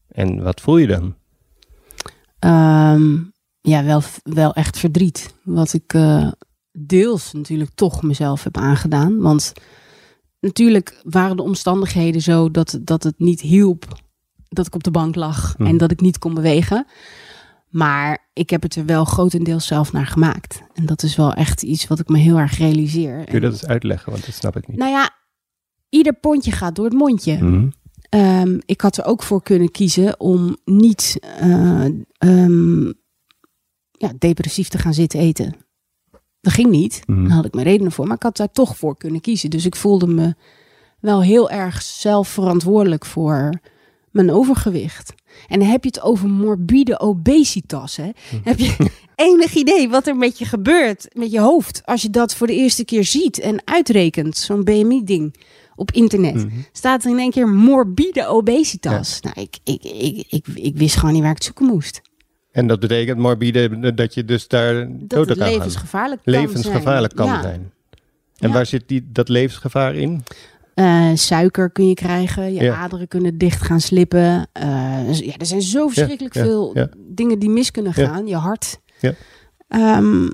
[0.09, 1.15] En wat voel je dan?
[2.39, 3.17] Ehm,
[3.61, 5.35] ja, wel, wel echt verdriet.
[5.43, 6.29] Wat ik eh,
[6.73, 9.19] deels natuurlijk toch mezelf heb aangedaan.
[9.19, 9.53] Want
[10.41, 13.99] natuurlijk waren de omstandigheden zo dat, dat het niet hielp
[14.49, 15.67] dat ik op de bank lag Hmm.
[15.67, 16.87] en dat ik niet kon bewegen.
[17.69, 20.63] Maar ik heb het er wel grotendeels zelf naar gemaakt.
[20.75, 23.25] En dat is wel echt iets wat ik me heel erg realiseer.
[23.25, 24.13] Kun je dat eens uitleggen?
[24.13, 24.77] Want dat snap ik niet.
[24.79, 25.11] Nou ja,
[25.89, 27.43] ieder pondje gaat door het mondje.
[27.43, 27.69] Mhm.
[28.09, 31.85] Ehm, ik had er ook voor kunnen kiezen om niet eh,
[32.19, 32.87] ehm,
[33.91, 35.55] ja, depressief te gaan zitten eten.
[36.41, 37.03] Dat ging niet.
[37.07, 37.27] Mhm.
[37.27, 38.07] Daar had ik mijn redenen voor.
[38.07, 39.51] Maar ik had daar toch voor kunnen kiezen.
[39.51, 40.35] Dus ik voelde me
[41.01, 43.61] wel heel erg zelf verantwoordelijk voor
[44.11, 45.15] mijn overgewicht.
[45.49, 47.97] En dan heb je het over morbide obesitas.
[47.97, 48.11] Hè?
[48.45, 48.77] Heb je
[49.15, 52.55] enig idee wat er met je gebeurt, met je hoofd, als je dat voor de
[52.55, 55.35] eerste keer ziet en uitrekent, zo'n BMI-ding
[55.77, 56.35] op internet.
[56.35, 56.49] Mhm.
[56.73, 59.21] Staat er in één keer morbide obesitas.
[59.21, 62.01] Nou, ik, ik, ik, ik, ik wist gewoon niet waar ik het zoeken moest.
[62.53, 65.55] En dat betekent morbide dat je dus daar Dat dood het aan gaat.
[65.57, 67.29] levensgevaarlijk kan Levensgevaarlijk zijn.
[67.29, 67.43] kan Ja.
[67.43, 67.73] zijn.
[68.37, 68.55] En Ja.
[68.55, 70.23] waar zit die, dat levensgevaar in?
[70.75, 72.75] Eh, suiker kun je krijgen, je Ja.
[72.77, 74.49] aderen kunnen dicht gaan slippen.
[74.53, 78.27] Eh, ja, er zijn zo verschrikkelijk veel dingen die mis kunnen gaan.
[78.27, 78.81] Je hart.
[79.01, 79.13] Ja.
[79.69, 80.29] Ehm,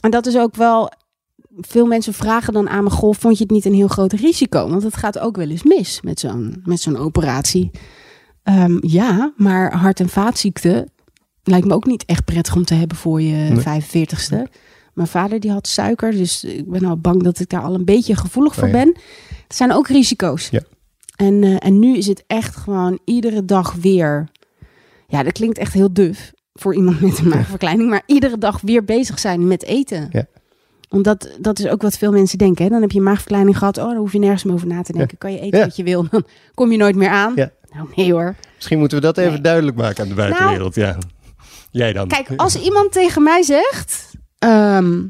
[0.00, 0.92] en dat is ook wel.
[1.56, 4.68] Veel mensen vragen dan aan me: Goh, vond je het niet een heel groot risico?
[4.68, 7.70] Want het gaat ook wel eens mis met zo'n, met zo'n operatie.
[8.42, 10.90] Ehm, ja, maar hart- en vaatziekten
[11.42, 13.82] lijkt me ook niet echt prettig om te hebben voor je Nee.
[13.82, 14.42] 45ste.
[14.94, 17.84] Mijn vader die had suiker, dus ik ben al bang dat ik daar al een
[17.84, 18.94] beetje gevoelig voor Oh ben.
[19.48, 20.48] Er zijn ook risico's.
[20.48, 20.60] Ja.
[21.16, 24.28] En, eh, en nu is het echt gewoon iedere dag weer.
[25.08, 28.84] Ja, dat klinkt echt heel duf voor iemand met een maagverkleining, maar iedere dag weer
[28.84, 30.08] bezig zijn met eten.
[30.12, 30.26] Ja.
[30.88, 31.04] Want
[31.40, 32.64] dat, is ook wat veel mensen denken.
[32.64, 32.70] Hè?
[32.70, 33.78] Dan heb je maagverkleining gehad.
[33.78, 35.18] Oh, dan hoef je nergens meer over na te denken.
[35.18, 35.64] Kan je eten Ja.
[35.64, 36.24] wat je wil, dan
[36.54, 37.32] kom je nooit meer aan.
[37.34, 37.50] Ja.
[37.74, 38.34] Nou, nee hoor.
[38.56, 39.40] Misschien moeten we dat even Nee.
[39.40, 40.74] duidelijk maken aan de buitenwereld.
[40.74, 40.98] ja.
[41.70, 42.08] Jij dan.
[42.08, 44.12] Kijk, als iemand tegen mij zegt...
[44.38, 45.02] ehm,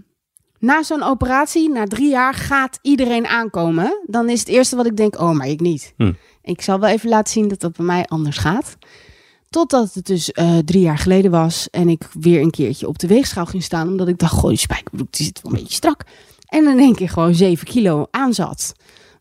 [0.59, 4.01] na zo'n operatie, na drie jaar, gaat iedereen aankomen.
[4.07, 5.95] Dan is het eerste wat ik denk, oh, maar ik niet.
[5.97, 6.13] Hm.
[6.43, 8.77] Ik zal wel even laten zien dat dat bij mij anders gaat.
[9.51, 13.07] Totdat het dus eh, drie jaar geleden was en ik weer een keertje op de
[13.07, 13.89] weegschaal ging staan.
[13.89, 16.05] Omdat ik dacht, goh, die spijkerbroek die zit wel een beetje strak.
[16.47, 18.73] En dan in één keer gewoon 7 kilo aan zat.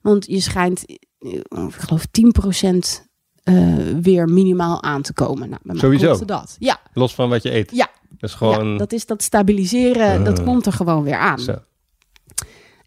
[0.01, 0.85] Want je schijnt,
[1.19, 1.33] eh,
[1.67, 3.08] ik geloof 10%
[3.55, 5.49] eh weer minimaal aan te komen.
[5.49, 6.25] Nou, bij mij Sowieso?
[6.25, 6.55] dat.
[6.59, 7.71] Ja, Los van wat je eet.
[7.71, 7.89] Ja.
[8.19, 8.67] Dat is gewoon...
[8.71, 10.45] ja, dat is dat stabiliseren, dat Ah.
[10.45, 11.39] komt er gewoon weer aan.
[11.39, 11.55] Zo.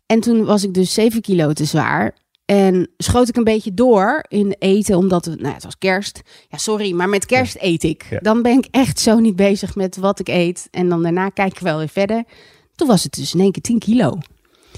[0.07, 2.15] En toen was ik dus 7 kilo te zwaar.
[2.45, 6.21] En schoot ik een beetje door in eten, omdat het, nou, ja, het was kerst.
[6.49, 8.07] Ja, sorry, maar met kerst eet ik.
[8.11, 8.19] Ja.
[8.19, 10.69] Dan ben ik echt zo niet bezig met wat ik eet.
[10.71, 12.25] En dan daarna kijk ik wel weer verder.
[12.75, 14.19] Toen was het dus in één keer 10 kilo.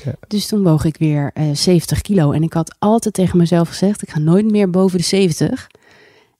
[0.04, 0.12] Ja.
[0.28, 2.32] Dus toen woog ik weer eh 70 kilo.
[2.32, 5.66] En ik had altijd tegen mezelf gezegd, ik ga nooit meer boven de 70.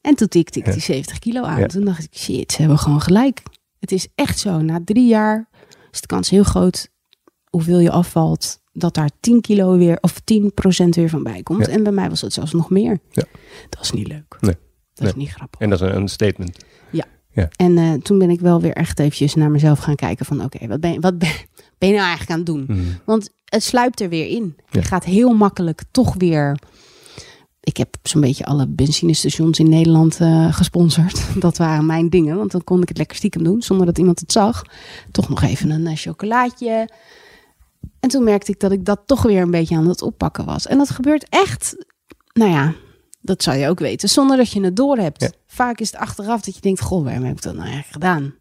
[0.01, 0.73] En toen tikte ik Ja.
[0.73, 1.61] die 70 kilo aan.
[1.61, 1.67] Ja.
[1.67, 3.43] Toen dacht ik, shit, ze hebben gewoon gelijk.
[3.81, 4.61] Het is echt zo.
[4.61, 5.49] Na drie jaar
[5.93, 6.89] is de kans heel groot
[7.51, 11.67] hoeveel je afvalt, dat daar 10 kilo weer of 10% weer van bij komt.
[11.67, 11.73] Ja.
[11.73, 12.99] En bij mij was het zelfs nog meer.
[13.11, 13.25] Ja.
[13.69, 14.37] Dat is niet leuk.
[14.41, 14.55] Nee.
[14.95, 15.61] Dat is niet grappig.
[15.61, 16.65] En dat is een, statement.
[17.57, 20.67] En eh, toen ben ik wel weer echt eventjes naar mezelf gaan kijken van oké,
[20.67, 21.31] wat, ben, je- wat ben,
[21.79, 22.65] ben je nou eigenlijk aan het doen?
[22.69, 22.95] Mhm.
[23.05, 24.55] Want het sluipt er weer in.
[24.57, 24.81] Ja.
[24.81, 26.59] Je gaat heel makkelijk toch weer.
[27.61, 31.23] Ik heb zo'n beetje alle benzinestations in Nederland eh, gesponsord.
[31.41, 34.21] Dat waren mijn dingen, want dan kon ik het lekker stiekem doen zonder dat iemand
[34.21, 34.63] het zag.
[35.11, 36.89] Toch nog even een eh, chocolaatje.
[38.01, 40.67] En toen merkte ik dat ik dat toch weer een beetje aan het oppakken was.
[40.67, 41.87] En dat gebeurt echt,
[42.33, 42.75] nou ja,
[43.21, 45.23] dat zou je ook weten, zonder dat je het door hebt.
[45.23, 45.31] Ja.
[45.47, 48.35] Vaak is het achteraf dat je denkt, goh, waarom heb ik dat nou eigenlijk gedaan?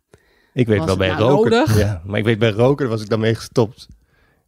[0.54, 1.52] Ik weet Was wel bij nou roken.
[1.52, 1.78] nodig?
[1.78, 3.88] Ja, maar ik weet bij roken was ik dan mee gestopt.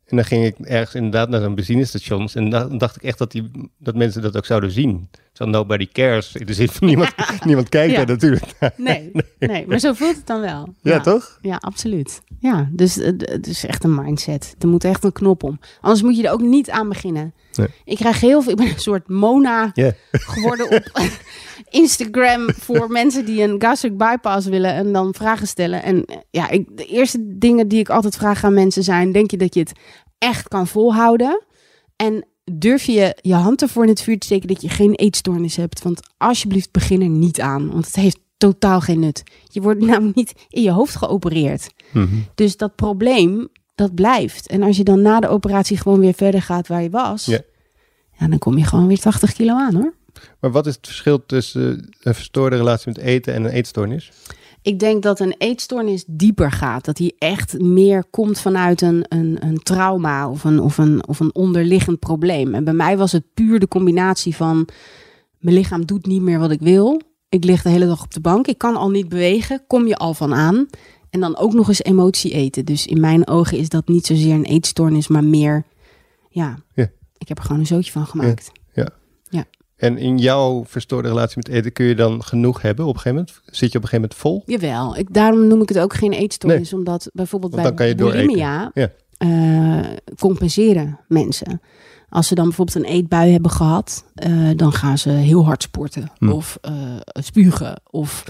[0.05, 2.29] En dan ging ik ergens inderdaad naar zo'n benzinestation.
[2.33, 5.09] En dan dacht ik echt dat, die, dat mensen dat ook zouden zien.
[5.35, 6.35] Zo nobody cares.
[6.35, 7.13] In de zin van niemand,
[7.45, 7.97] niemand kijkt Ja.
[7.97, 8.73] daar natuurlijk naar.
[8.91, 10.73] Nee, nee, maar zo voelt het dan wel.
[10.81, 11.37] Ja, toch?
[11.41, 12.21] Ja, absoluut.
[12.39, 14.55] Ja, dus eh, het is echt een mindset.
[14.59, 15.59] Er moet echt een knop om.
[15.81, 17.33] Anders moet je er ook niet aan beginnen.
[17.55, 17.67] Nee.
[17.83, 19.71] Ik krijg heel veel, ik ben een soort Mona
[20.11, 21.09] geworden op
[21.69, 25.83] Instagram voor mensen die een gastric bypass willen en dan vragen stellen.
[25.83, 29.31] En eh, ja, ik, de eerste dingen die ik altijd vraag aan mensen zijn: denk
[29.31, 29.71] je dat je het
[30.17, 31.43] echt kan volhouden?
[31.95, 35.55] En durf je je hand ervoor in het vuur te steken dat je geen eetstoornis
[35.55, 35.81] hebt?
[35.81, 39.23] Want alsjeblieft, begin er niet aan, want het heeft totaal geen nut.
[39.51, 41.69] Je wordt namelijk niet in je hoofd geopereerd.
[41.91, 42.15] Mhm.
[42.35, 44.47] Dus dat probleem, dat blijft.
[44.47, 47.39] En als je dan na de operatie gewoon weer verder gaat waar je was, Ja.
[48.19, 49.93] ja, dan kom je gewoon weer 80 kilo aan hoor.
[50.39, 54.11] Maar wat is het verschil tussen een verstoorde relatie met eten en een eetstoornis?
[54.65, 56.85] Ik denk dat een eetstoornis dieper gaat.
[56.85, 61.19] Dat die echt meer komt vanuit een, een, een trauma of een, of, een, of
[61.19, 62.53] een onderliggend probleem.
[62.53, 64.67] En bij mij was het puur de combinatie van...
[65.39, 67.01] mijn lichaam doet niet meer wat ik wil.
[67.29, 68.47] Ik lig de hele dag op de bank.
[68.47, 69.63] Ik kan al niet bewegen.
[69.67, 70.67] Kom je al van aan.
[71.09, 72.65] En dan ook nog eens emotie eten.
[72.65, 75.65] Dus in mijn ogen is dat niet zozeer een eetstoornis, maar meer...
[76.29, 76.89] Ja, Ja.
[77.17, 78.51] ik heb er gewoon een zootje van gemaakt.
[79.75, 83.25] En in jouw verstoorde relatie met eten kun je dan genoeg hebben op een gegeven
[83.25, 83.41] moment?
[83.57, 84.43] Zit je op een gegeven moment vol?
[84.45, 86.73] Jawel, ik, daarom noem ik het ook geen eetstoornis.
[86.73, 88.25] Omdat bijvoorbeeld Want bij kan je dooreten.
[88.25, 88.91] bulimia Ja.
[89.17, 91.61] eh, compenseren mensen.
[92.09, 96.11] Als ze dan bijvoorbeeld een eetbui hebben gehad, eh, dan gaan ze heel hard sporten.
[96.17, 96.29] Hm.
[96.29, 96.73] Of eh,
[97.05, 97.81] spugen.
[97.89, 98.23] Of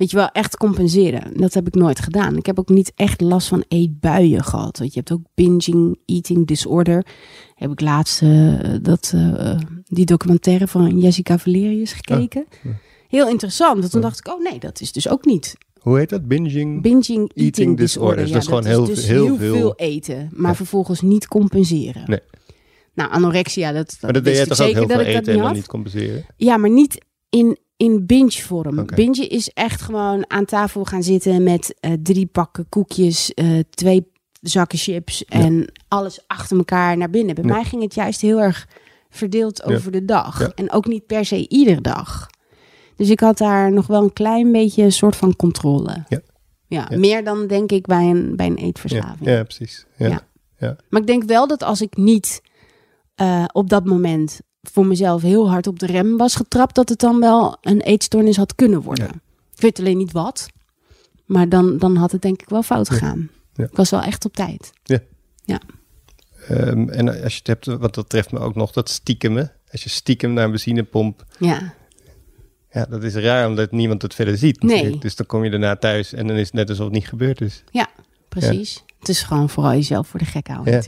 [0.00, 1.36] weet je wel, echt compenseren.
[1.36, 2.36] Dat heb ik nooit gedaan.
[2.36, 4.78] Ik heb ook niet echt last van eetbuien gehad.
[4.78, 7.06] Want je hebt ook binging, eating disorder.
[7.54, 12.46] Heb ik laatst eh, dat, eh, die documentaire van Jessica Valerius gekeken.
[12.62, 12.70] ja.
[13.08, 13.78] Heel interessant.
[13.78, 15.56] Want toen dacht ik, oh nee, dat is dus ook niet.
[15.80, 16.28] Hoe heet dat?
[16.28, 16.82] Binging?
[16.82, 18.26] Binging eating, Eating disorder.
[18.26, 19.54] Ja, dat is gewoon heel, dus heel, heel veel.
[19.54, 20.56] veel eten, maar Ja.
[20.56, 22.02] vervolgens niet compenseren.
[22.06, 22.20] Nee.
[22.94, 25.52] Nou, anorexia, dat, Maar dat deed ik toch ook heel dat veel dat eten en
[25.52, 26.24] niet compenseren?
[26.36, 28.86] Ja, maar niet in, in binge-vorm.
[28.94, 34.06] Binge is echt gewoon aan tafel gaan zitten met eh, drie pakken koekjes, eh, twee
[34.40, 37.34] zakken chips en alles achter elkaar naar binnen.
[37.34, 37.50] Bij Ja.
[37.50, 38.68] mij ging het juist heel erg
[39.10, 39.74] verdeeld Ja.
[39.74, 40.48] over de dag.
[40.48, 42.28] En ook niet per se iedere dag.
[42.96, 46.04] Dus ik had daar nog wel een klein beetje een soort van controle.
[46.68, 46.88] Ja.
[46.96, 49.28] Meer dan denk ik bij een, bij een eetverslaving.
[49.28, 49.86] ja precies.
[49.96, 50.08] Ja.
[50.08, 50.20] Ja.
[50.58, 50.76] Ja.
[50.88, 52.42] Maar ik denk wel dat als ik niet
[53.14, 56.98] eh, op dat moment voor mezelf heel hard op de rem was getrapt, dat het
[56.98, 59.04] dan wel een eetstoornis had kunnen worden.
[59.04, 59.20] Ja.
[59.54, 60.48] Ik weet alleen niet wat.
[61.24, 63.30] Maar dan, dan had het denk ik wel fout gegaan.
[63.54, 63.64] Ja.
[63.64, 64.72] Ik was wel echt op tijd.
[66.48, 69.52] Ehm, en als je het hebt, want dat treft me ook nog, dat stiekemen.
[69.70, 71.74] Als je stiekem naar een benzinepomp, Ja,
[72.72, 74.62] ja, dat is raar omdat niemand het verder ziet.
[74.62, 74.74] Nee.
[74.74, 75.02] natuurlijk.
[75.02, 77.40] Dus dan kom je daarna thuis en dan is het net alsof het niet gebeurd
[77.40, 77.64] is.
[78.28, 78.84] precies.
[78.98, 80.82] Het is gewoon vooral jezelf voor de gek houden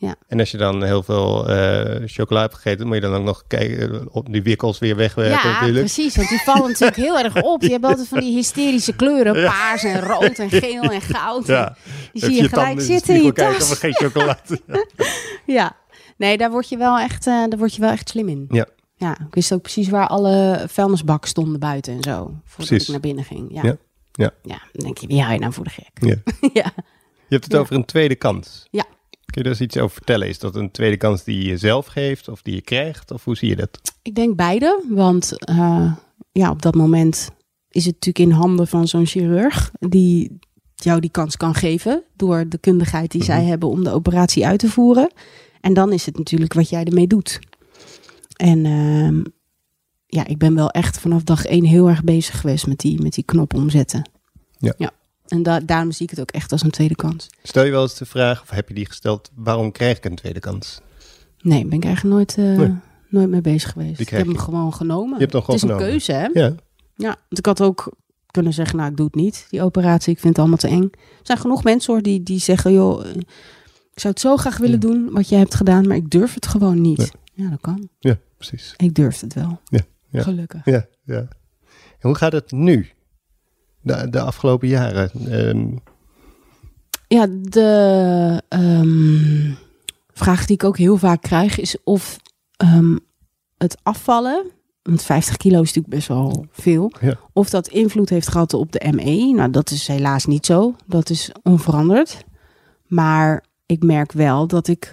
[0.00, 0.14] Ja.
[0.28, 3.44] En als je dan heel veel eh, chocola hebt gegeten, moet je dan ook nog
[3.46, 5.78] kijken eh, op die wikkels weer wegwerken Ja, natuurlijk.
[5.78, 6.16] precies.
[6.16, 7.62] Want die vallen natuurlijk heel erg op.
[7.62, 9.44] Je hebt altijd van die hysterische kleuren.
[9.44, 11.46] Paars en rood en geel en goud.
[11.46, 11.76] Ja.
[12.12, 14.60] Die zie je gelijk zitten in je kijken of er geen chocolade
[15.46, 15.76] Ja,
[16.16, 18.46] nee, daar word je wel echt, eh, daar word je wel echt slim in.
[18.48, 18.66] Ja.
[18.96, 22.14] Ja, ik wist ook precies waar alle vuilnisbakken stonden buiten en zo.
[22.44, 22.82] Voordat Precies.
[22.82, 23.48] ik naar binnen ging.
[23.52, 23.62] Ja.
[23.62, 23.76] Ja,
[24.12, 24.30] ja.
[24.42, 25.90] Ja, dan denk je, wie hou je nou voor de gek?
[25.92, 26.16] Ja.
[26.62, 26.72] ja.
[27.28, 28.66] Je hebt het over een tweede kans.
[28.70, 28.84] Ja.
[29.30, 30.28] Kun je daar eens iets over vertellen?
[30.28, 33.10] Is dat een tweede kans die je zelf geeft of die je krijgt?
[33.10, 33.80] Of hoe zie je dat?
[34.02, 35.92] Ik denk beide, want eh,
[36.32, 37.30] ja, op dat moment
[37.70, 40.38] is het natuurlijk in handen van zo'n chirurg die
[40.74, 43.48] jou die kans kan geven door de kundigheid die zij Mhm.
[43.48, 45.10] hebben om de operatie uit te voeren.
[45.60, 47.38] En dan is het natuurlijk wat jij ermee doet.
[48.36, 49.22] En ehm,
[50.06, 53.12] ja, ik ben wel echt vanaf dag één heel erg bezig geweest met die, met
[53.14, 54.10] die knop omzetten.
[54.58, 54.74] Ja.
[54.78, 54.90] ja.
[55.28, 57.26] En da- daarom zie ik het ook echt als een tweede kans.
[57.42, 60.14] Stel je wel eens de vraag, of heb je die gesteld, waarom krijg ik een
[60.14, 60.80] tweede kans?
[61.40, 62.74] Nee, ben ik eigenlijk nooit, eh, Nee.
[63.08, 64.00] nooit mee bezig geweest.
[64.00, 65.14] Ik heb hem gewoon genomen.
[65.14, 65.84] Je hebt hem gewoon het is genomen.
[65.84, 66.40] een keuze, hè?
[66.44, 66.54] Ja,
[66.94, 67.92] Ja, want ik had ook
[68.30, 70.12] kunnen zeggen, nou, ik doe het niet, die operatie.
[70.12, 70.82] Ik vind het allemaal te eng.
[70.92, 73.14] Er zijn genoeg mensen hoor, die, die zeggen, joh, eh,
[73.92, 74.86] ik zou het zo graag willen Ja.
[74.88, 76.98] doen wat jij hebt gedaan, maar ik durf het gewoon niet.
[77.34, 77.44] Ja.
[77.44, 77.88] Ja, dat kan.
[77.98, 78.74] ja precies.
[78.76, 79.60] Ik durf het wel.
[79.64, 80.22] Ja, ja.
[80.22, 80.60] Gelukkig.
[80.64, 81.16] Ja, ja.
[81.18, 81.28] En
[82.08, 82.88] hoe gaat het nu?
[83.80, 85.10] De, de afgelopen jaren?
[85.28, 85.66] Ehm,
[87.08, 89.52] Ja, de ehm,
[90.12, 92.16] vraag die ik ook heel vaak krijg is of
[92.56, 92.96] ehm,
[93.58, 94.46] het afvallen,
[94.82, 97.18] want 50 kilo is natuurlijk best wel veel, Ja.
[97.32, 99.32] of dat invloed heeft gehad op de ME.
[99.34, 100.74] Nou, dat is helaas niet zo.
[100.86, 102.24] Dat is onveranderd.
[102.86, 104.92] Maar ik merk wel dat ik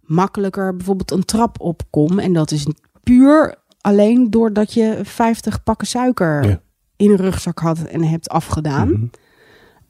[0.00, 2.18] makkelijker bijvoorbeeld een trap opkom.
[2.18, 2.66] En dat is
[3.02, 6.60] puur alleen doordat je 50 pakken suiker Ja.
[6.96, 8.90] In een rugzak had en hebt afgedaan.
[8.90, 9.04] mhm.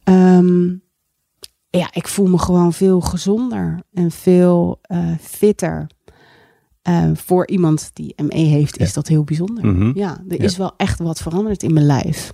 [0.04, 0.68] Ehm,
[1.70, 5.86] ja, ik voel me gewoon veel gezonder en veel eh, fitter.
[6.82, 9.66] Eh, voor iemand die ME heeft, is dat heel bijzonder.
[9.66, 9.90] Mhm.
[9.98, 10.44] Ja, er Ja.
[10.44, 12.32] is wel echt wat veranderd in mijn lijf.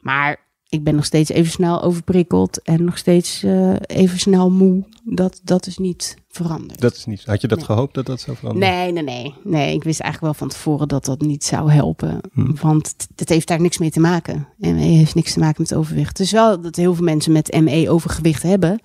[0.00, 0.36] Maar
[0.68, 4.84] ik ben nog steeds even snel overprikkeld en nog steeds eh, even snel moe.
[5.04, 6.80] Dat, dat is niet veranderd.
[6.80, 7.24] Dat is niet.
[7.24, 7.66] Had je dat Nee.
[7.66, 8.68] gehoopt dat dat zou veranderen?
[8.68, 9.34] Nee, nee, nee.
[9.44, 12.20] Nee, ik wist eigenlijk wel van tevoren dat dat niet zou helpen.
[12.32, 12.54] Hm.
[12.54, 14.48] Want het, heeft daar niks mee te maken.
[14.56, 16.18] ME heeft niks te maken met overwicht.
[16.18, 18.80] Het is wel dat heel veel mensen met ME overgewicht hebben.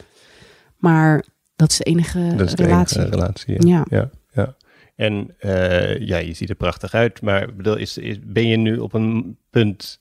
[0.78, 2.98] Maar dat is de enige Dat is de relatie.
[3.00, 3.68] enige relatie.
[3.68, 3.86] Ja.
[3.90, 3.98] Ja.
[3.98, 4.10] ja.
[4.34, 4.56] ja.
[4.96, 8.78] En eh, ja, je ziet er prachtig uit, maar bedoel, is, is, ben je nu
[8.78, 10.00] op een punt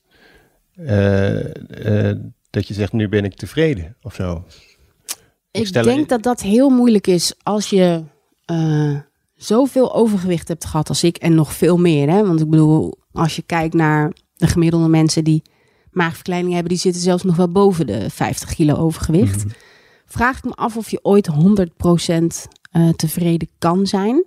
[0.77, 2.19] eh, eh,
[2.51, 4.45] dat je zegt, nu ben ik tevreden of zo?
[5.63, 8.03] Ik denk dat dat heel moeilijk is als je
[8.45, 8.99] eh,
[9.37, 12.11] zoveel overgewicht hebt gehad als ik en nog veel meer.
[12.11, 12.27] Hè?
[12.27, 15.43] Want ik bedoel, als je kijkt naar de gemiddelde mensen die
[15.91, 19.45] maagverkleining hebben, die zitten zelfs nog wel boven de 50 kilo overgewicht.
[19.45, 19.55] Mhm.
[20.07, 24.25] Vraag ik me af of je ooit 100% eh, tevreden kan zijn,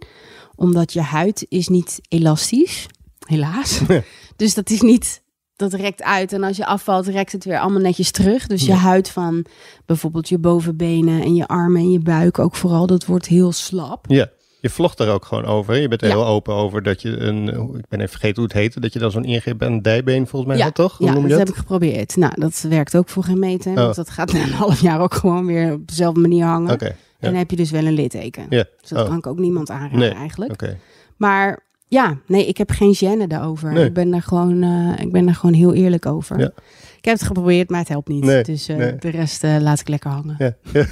[0.55, 2.85] omdat je huid is niet elastisch,
[3.25, 3.81] helaas.
[4.35, 5.21] dus dat is niet,
[5.57, 8.47] dat rekt uit en als je afvalt, rekt het weer allemaal netjes terug.
[8.47, 8.77] Dus je Ja.
[8.77, 9.45] huid van
[9.85, 14.05] bijvoorbeeld je bovenbenen en je armen en je buik ook vooral, dat wordt heel slap.
[14.07, 14.29] Ja,
[14.61, 15.75] je vlogt er ook gewoon over.
[15.75, 16.13] Je bent er Ja.
[16.13, 18.99] heel open over dat je een, ik ben even vergeten hoe het heette, dat je
[18.99, 20.97] dan zo'n ingreep aan een dijbeen volgens mij Ja, had, toch?
[20.97, 21.55] Hoe ja, noem dat, je heb dat?
[21.55, 22.15] ik geprobeerd.
[22.15, 23.71] Nou, dat werkt ook voor geen meter.
[23.71, 23.77] Oh.
[23.77, 26.73] Want dat gaat na een half jaar ook gewoon weer op dezelfde manier hangen.
[26.73, 28.45] Oké, En dan heb je dus wel een litteken.
[28.49, 28.63] ja.
[28.81, 30.51] Dus dat Oh, kan ik ook niemand aanraden Nee, eigenlijk.
[30.51, 30.77] Oké,
[31.17, 33.73] Maar ja, nee, ik heb geen gêne daarover.
[33.73, 33.85] Nee.
[33.85, 36.39] Ik, ben daar gewoon, eh, ik ben daar gewoon heel eerlijk over.
[36.39, 36.51] Ja.
[36.97, 38.23] Ik heb het geprobeerd, maar het helpt niet.
[38.23, 38.95] Nee, dus eh, nee.
[38.95, 40.35] de rest eh, laat ik lekker hangen.
[40.37, 40.55] Ja.
[40.73, 40.85] ja.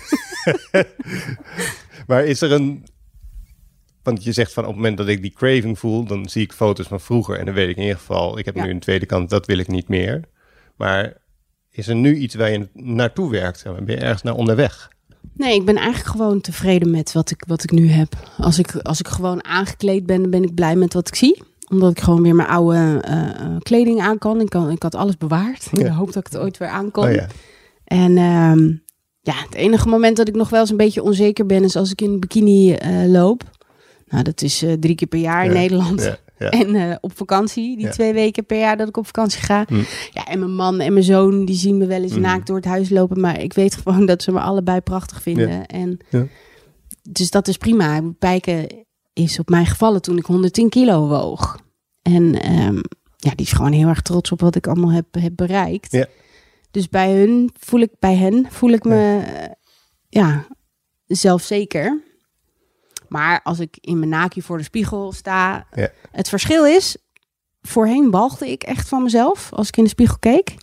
[2.08, 2.86] maar is er een.
[4.03, 6.53] Want je zegt van op het moment dat ik die craving voel, dan zie ik
[6.53, 7.39] foto's van vroeger.
[7.39, 9.58] En dan weet ik in ieder geval, ik heb nu een tweede kant, dat wil
[9.58, 10.21] ik niet meer.
[10.75, 11.17] Maar
[11.71, 13.63] is er nu iets waar je naartoe werkt?
[13.63, 14.89] Ben je ergens naar onderweg?
[15.34, 18.16] Nee, ik ben eigenlijk gewoon tevreden met wat ik, wat ik nu heb.
[18.38, 21.44] Als ik, als ik gewoon aangekleed ben, dan ben ik blij met wat ik zie.
[21.70, 24.42] Omdat ik gewoon weer mijn oude eh, eh, kleding aan kan.
[24.42, 24.70] Ik, kan.
[24.70, 25.68] ik had alles bewaard.
[25.72, 25.84] Ja.
[25.84, 27.04] de hoop dat ik het ooit weer aankom.
[27.04, 27.28] Oh ja.
[27.84, 28.64] En ehm,
[29.22, 31.64] ja, het enige moment dat ik nog wel eens een beetje onzeker ben...
[31.64, 33.44] is als ik in een bikini eh, loop.
[34.08, 36.18] Nou, dat is drie keer per jaar in Ja, Nederland.
[36.38, 36.50] Ja.
[36.50, 37.91] En eh, op vakantie, die Ja.
[37.91, 39.63] twee weken per jaar dat ik op vakantie ga.
[39.67, 39.84] Hm.
[40.12, 42.21] Ja, en mijn man en mijn zoon, die zien me wel eens Mhm.
[42.21, 43.19] naakt door het huis lopen.
[43.19, 45.50] Maar ik weet gewoon dat ze me allebei prachtig vinden.
[45.50, 45.65] Ja.
[45.67, 46.26] En Ja.
[47.10, 48.02] Dus dat is prima.
[48.19, 48.67] Pijken
[49.13, 51.60] is op mij gevallen toen ik 110 kilo woog.
[52.02, 52.76] En ehm,
[53.17, 55.91] ja, die is gewoon heel erg trots op wat ik allemaal heb, heb bereikt.
[55.91, 56.06] Ja.
[56.71, 59.50] Dus bij hun voel ik, bij hen voel ik me eh,
[60.10, 60.48] ja,
[61.08, 62.02] zelfzeker.
[63.15, 65.89] Maar als ik in mijn naakje voor de spiegel sta, Ja.
[66.12, 66.97] het verschil is,
[67.62, 70.56] voorheen walgde ik echt van mezelf als ik in de spiegel keek.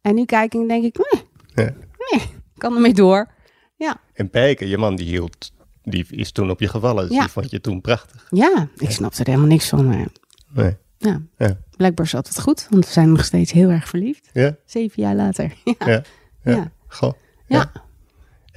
[0.00, 1.24] En nu kijk ik en denk ik, nee,
[1.66, 1.72] Ja.
[2.10, 3.34] nee, kan ermee door.
[4.12, 7.06] En Pijken, je man, die hield, die is toen op je gevallen.
[7.06, 7.20] Dus Ja.
[7.22, 8.26] die vond je toen prachtig.
[8.30, 9.86] Ja, ik snapte er helemaal niks van.
[9.88, 10.06] Maar
[10.52, 10.76] Nee.
[10.98, 11.56] ja, Ja.
[11.76, 14.30] blijkbaar zat het goed, want we zijn nog steeds heel erg verliefd.
[14.32, 14.56] Ja?
[14.64, 15.52] Zeven jaar later.
[15.64, 15.74] Ja.
[15.78, 16.02] Ja.
[16.42, 16.52] Ja.
[16.52, 16.70] Ja.
[16.88, 17.12] Goh.
[17.46, 17.72] Ja.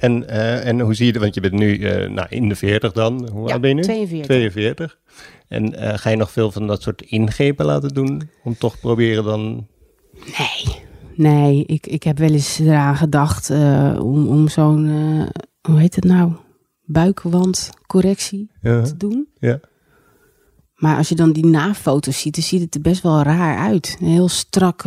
[0.00, 1.18] En, eh, en hoe zie je?
[1.18, 3.28] Want je bent nu eh, nou, in de 40 dan.
[3.32, 3.82] Hoe Ja, oud ben je nu?
[3.82, 4.26] 42.
[4.26, 4.98] 42.
[5.48, 8.30] En eh, ga je nog veel van dat soort ingrepen laten doen?
[8.44, 9.66] Om toch proberen dan...
[10.38, 10.82] Nee,
[11.14, 13.50] nee ik, ik heb wel eens eraan gedacht
[14.00, 14.86] om, om zo'n,
[15.60, 16.32] hoe heet het nou,
[16.84, 19.28] buikwandcorrectie te doen.
[19.38, 19.60] Ja.
[20.74, 23.96] Maar als je dan die nafoto's ziet, dan ziet het er best wel raar uit.
[24.00, 24.84] Een heel strak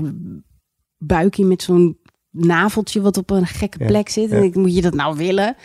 [0.98, 1.98] buikje met zo'n
[2.34, 4.32] naveltje wat op een gekke Ja, plek zit.
[4.32, 5.56] En ik, moet je dat nou willen?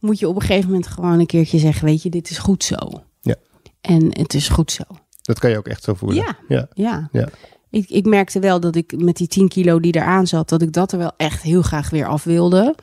[0.00, 2.64] Moet je op een gegeven moment gewoon een keertje zeggen, weet je, dit is goed
[2.64, 2.76] zo.
[3.20, 3.34] Ja.
[3.80, 4.84] En het is goed zo.
[5.22, 6.16] Dat kan je ook echt zo voelen.
[6.18, 6.36] Ja.
[6.48, 6.68] Ja.
[6.74, 7.08] Ja.
[7.12, 7.28] Ja.
[7.70, 10.72] Ik, ik merkte wel dat ik met die 10 kilo die eraan zat, dat ik
[10.72, 12.74] dat er wel echt heel graag weer af wilde.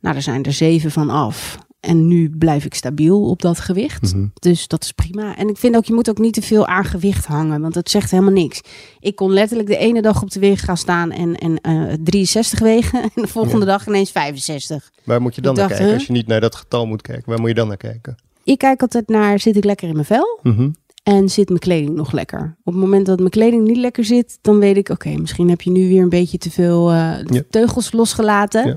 [0.00, 1.58] Nou, er zijn er zeven van af.
[1.80, 4.14] En nu blijf ik stabiel op dat gewicht.
[4.14, 4.26] Mhm.
[4.34, 5.36] Dus dat is prima.
[5.36, 7.90] En ik vind ook, je moet ook niet te veel aan gewicht hangen, want dat
[7.90, 8.60] zegt helemaal niks.
[9.00, 12.58] Ik kon letterlijk de ene dag op de weeg gaan staan en, en eh 63
[12.58, 13.02] wegen.
[13.14, 14.90] En de volgende dag ineens 65.
[15.04, 15.94] Waar moet je dan Ik naar dacht, kijken?
[15.96, 15.98] huh?
[16.06, 18.16] Als je niet naar dat getal moet kijken, waar moet je dan naar kijken?
[18.44, 20.38] Ik kijk altijd naar, zit ik lekker in mijn vel?
[20.42, 20.70] Mhm.
[21.02, 22.56] En zit mijn kleding nog lekker?
[22.64, 25.60] Op het moment dat mijn kleding niet lekker zit, dan weet ik, oké, misschien heb
[25.60, 27.42] je nu weer een beetje te veel eh, Ja.
[27.50, 28.66] teugels losgelaten.
[28.66, 28.76] Ja.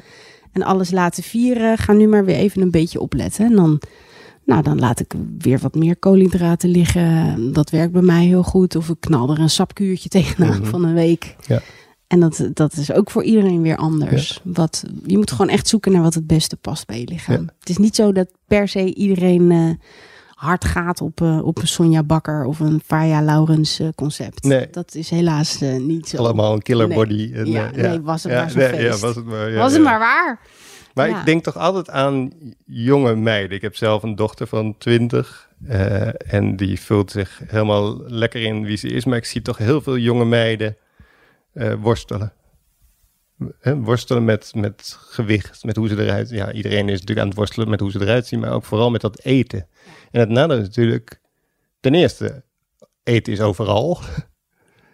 [0.54, 1.78] En alles laten vieren.
[1.78, 3.46] Ga nu maar weer even een beetje opletten.
[3.46, 3.82] En dan,
[4.46, 7.54] nou, dan laat ik weer wat meer koolhydraten liggen.
[7.54, 8.76] Dat werkt bij mij heel goed.
[8.76, 10.70] Of ik knal er een sapkuurtje tegenaan Mhm.
[10.70, 11.36] van een week.
[11.48, 11.62] Ja.
[12.08, 14.42] En dat, dat is ook voor iedereen weer anders.
[14.44, 17.42] Wat, je moet gewoon echt zoeken naar wat het beste past bij je lichaam.
[17.42, 17.54] Ja.
[17.60, 19.70] Het is niet zo dat per se iedereen eh,
[20.44, 24.44] hard gaat op, eh, op een Sonja Bakker of een Faya Laurens eh, concept.
[24.44, 24.68] Nee.
[24.72, 26.18] Dat is helaas eh, niet zo.
[26.18, 26.98] Allemaal een killer Nee.
[26.98, 27.32] body.
[27.34, 28.82] En, Ja, nee, was het maar zo'n nee, feest.
[28.82, 30.40] Ja, was het maar, ja, Was het maar waar?
[30.94, 32.32] Maar ik denk toch altijd aan
[32.66, 33.56] jonge meiden.
[33.56, 38.64] Ik heb zelf een dochter van 20 eh, en die voelt zich helemaal lekker in
[38.64, 39.06] wie ze is.
[39.06, 40.78] Maar ik zie toch heel veel jonge meiden
[41.80, 42.34] worstelen.
[43.60, 47.38] Hè, worstelen met, met gewicht, met hoe ze eruit Ja, iedereen is natuurlijk aan het
[47.38, 49.68] worstelen met hoe ze eruit zien, maar ook vooral met dat eten.
[50.14, 51.22] En het nadeel is natuurlijk,
[51.80, 52.44] ten eerste,
[53.04, 54.00] eten is overal.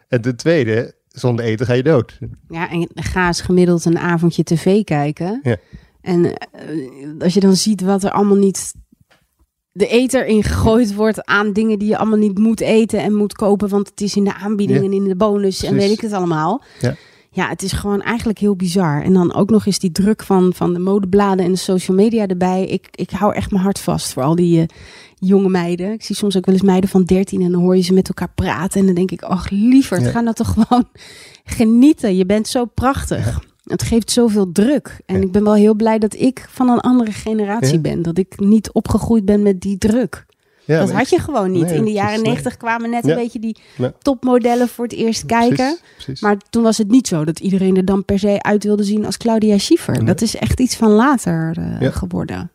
[0.08, 2.20] En ten tweede, zonder eten ga je dood.
[2.48, 5.40] Ja, en ga eens gemiddeld een avondje tv kijken.
[5.44, 5.56] Ja.
[6.02, 6.40] En eh,
[7.20, 8.74] als je dan ziet wat er allemaal niet
[9.72, 13.34] de eter in gegooid wordt aan dingen die je allemaal niet moet eten en moet
[13.34, 14.86] kopen, want het is in de aanbieding Ja.
[14.86, 16.64] en in de bonus en weet ik het allemaal.
[16.80, 16.96] Ja.
[17.32, 19.04] Ja, het is gewoon eigenlijk heel bizar.
[19.04, 22.28] En dan ook nog eens die druk van, van de modebladen en de social media
[22.28, 22.66] erbij.
[22.66, 24.68] Ik, ik hou echt mijn hart vast voor al die eh,
[25.20, 25.92] jonge meiden.
[25.92, 28.08] Ik zie soms ook wel eens meiden van 13 en dan hoor je ze met
[28.08, 28.80] elkaar praten.
[28.80, 30.10] En dan denk ik, ach lieverd, Ja.
[30.10, 30.88] ga nou toch gewoon
[31.44, 32.16] genieten.
[32.18, 33.40] Je bent zo prachtig.
[33.64, 35.00] Het geeft zoveel druk.
[35.06, 38.02] En ik ben wel heel blij dat ik van een andere generatie ben.
[38.02, 40.26] Dat ik niet opgegroeid ben met die druk.
[40.66, 41.64] Ja, dat had je gewoon niet.
[41.66, 43.10] Nee, In de jaren negentig kwamen net Ja.
[43.12, 43.94] een beetje die Ja.
[44.02, 45.56] topmodellen voor het eerst kijken.
[45.56, 46.22] Precies, precies.
[46.22, 49.06] Maar toen was het niet zo dat iedereen er dan per se uit wilde zien
[49.06, 49.96] als Claudia Schiffer.
[49.98, 50.04] Nee.
[50.06, 51.92] Dat is echt iets van later Ja.
[51.92, 52.52] geworden.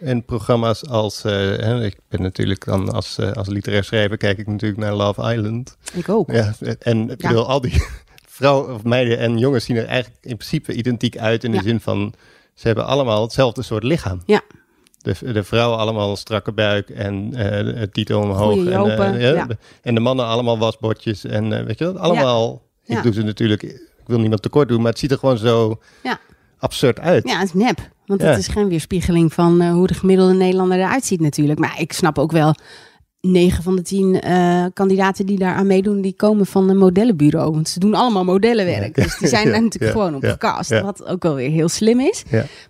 [0.00, 4.46] En programma's als, eh, ik ben natuurlijk dan als, eh, als literair schrijver, kijk ik
[4.46, 5.76] natuurlijk naar Love Island.
[5.92, 6.30] Ik ook.
[6.32, 7.28] Ja, en ik Ja.
[7.28, 7.82] bedoel, al die
[8.38, 11.62] vrouwen of meiden en jongens zien er eigenlijk in principe identiek uit in de Ja.
[11.62, 12.14] zin van,
[12.54, 14.22] ze hebben allemaal hetzelfde soort lichaam.
[14.26, 14.40] Ja.
[15.02, 18.66] De, de vrouwen allemaal een strakke buik en eh het titel omhoog.
[18.66, 19.46] En, ja,
[19.82, 22.62] en de mannen allemaal wasbordjes en weet je wel, allemaal.
[22.84, 25.80] Ik doe ze natuurlijk, ik wil niemand tekort doen, maar het ziet er gewoon zo
[26.02, 26.18] Ja.
[26.58, 27.28] Absurd uit.
[27.28, 27.90] Ja, het is nep.
[28.06, 28.26] Want Ja.
[28.28, 31.58] het is geen weerspiegeling van eh, hoe de gemiddelde Nederlander eruit ziet natuurlijk.
[31.58, 32.54] Maar ik snap ook wel,
[33.20, 37.50] negen van de tien eh, kandidaten die daar aan meedoen, die komen van een modellenbureau.
[37.52, 38.96] Want ze doen allemaal modellenwerk.
[38.96, 39.02] Ja.
[39.02, 40.70] Dus die zijn Ja, daar natuurlijk gewoon op gecast.
[40.70, 40.82] ja.
[40.82, 42.22] Wat ook wel weer heel slim is.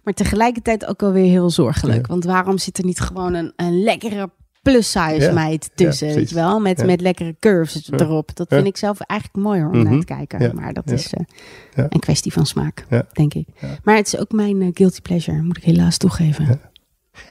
[0.05, 2.07] Maar tegelijkertijd ook wel weer heel zorgelijk.
[2.07, 4.31] Want waarom zit er niet gewoon een, een lekkere
[4.73, 5.33] plus-size Ja.
[5.33, 6.09] meid tussen?
[6.09, 6.61] Ja, weet je wel?
[6.61, 8.37] Met, met lekkere curves erop.
[8.37, 9.91] Dat vind ik zelf eigenlijk mooier om Mhm.
[9.91, 10.55] naar te kijken.
[10.55, 13.47] Maar dat is eh, een kwestie van smaak, denk ik.
[13.83, 16.61] Maar het is ook mijn eh, guilty pleasure, moet ik helaas toegeven.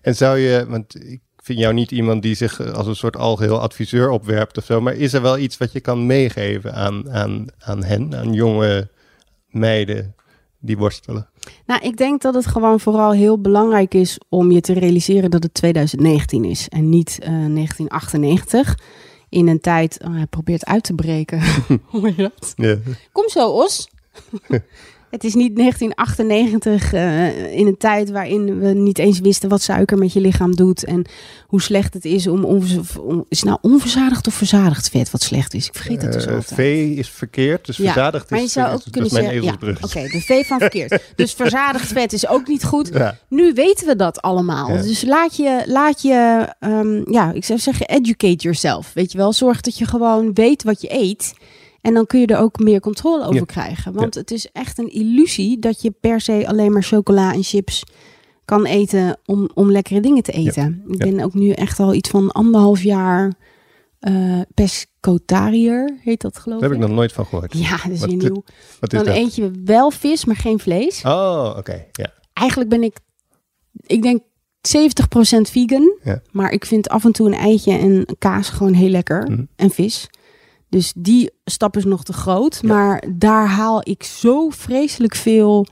[0.01, 3.17] En zou je, want ik vind jou niet iemand die zich eh, als een soort
[3.17, 7.11] algeheel adviseur opwerpt of zo, maar is er wel iets wat je kan meegeven aan,
[7.11, 8.89] aan, aan hen, aan jonge
[9.49, 10.14] meiden
[10.65, 11.27] die worstelen?
[11.65, 15.43] Nou, ik denk dat het gewoon vooral heel belangrijk is om je te realiseren dat
[15.43, 18.77] het 2019 is en niet eh, 1998.
[19.29, 21.41] In een tijd, oh, hij probeert uit te breken.
[21.91, 22.53] Hoor je dat?
[22.55, 22.77] Ja.
[23.11, 23.89] Kom zo, Os.
[25.15, 29.97] het is niet 1998 eh, in een tijd waarin we niet eens wisten wat suiker
[29.97, 31.05] met je lichaam doet en
[31.47, 32.61] hoe slecht het is om,
[33.29, 35.67] is nou onverzadigd of verzadigd vet wat slecht is.
[35.67, 36.53] Ik vergeet het dus Eh, altijd.
[36.53, 39.43] V is verkeerd, dus Ja, verzadigd Maar is, je zou is- ook dat kunnen zeggen,
[39.43, 40.99] ja, oké, de V van verkeerd.
[41.15, 42.89] dus verzadigd vet is ook niet goed.
[42.93, 43.17] Ja.
[43.29, 44.67] Nu weten we dat allemaal.
[44.67, 48.91] Dus laat je, laat je ehm, ja, ik zou zeggen, educate yourself.
[48.93, 51.33] Weet je wel, zorg dat je gewoon weet wat je eet.
[51.85, 53.45] En dan kun je er ook meer controle over Ja.
[53.45, 53.93] krijgen.
[53.93, 57.83] Want het is echt een illusie dat je per se alleen maar chocola en chips
[58.45, 60.83] kan eten om, om lekkere dingen te eten.
[60.87, 63.33] Ik ben ook nu echt al iets van anderhalf jaar
[63.99, 66.89] eh pescotariër, heet dat geloof Daar heb ik ik.
[66.89, 67.57] nog nooit van gehoord.
[67.57, 68.43] Ja, dat is Wat nieuw.
[68.79, 69.15] Wat is Dan dat?
[69.15, 71.01] eet je wel vis, maar geen vlees.
[71.05, 71.85] Oh, oké.
[71.91, 72.13] Ja.
[72.33, 72.97] Eigenlijk ben ik,
[73.81, 74.21] ik denk
[74.61, 75.97] 70% vegan.
[76.03, 76.21] Ja.
[76.31, 79.23] Maar ik vind af en toe een eitje en kaas gewoon heel lekker.
[79.31, 79.43] Mhm.
[79.55, 80.07] En vis.
[80.69, 82.59] Dus die stap is nog te groot.
[82.61, 82.67] Ja.
[82.67, 85.65] Maar daar haal ik zo vreselijk veel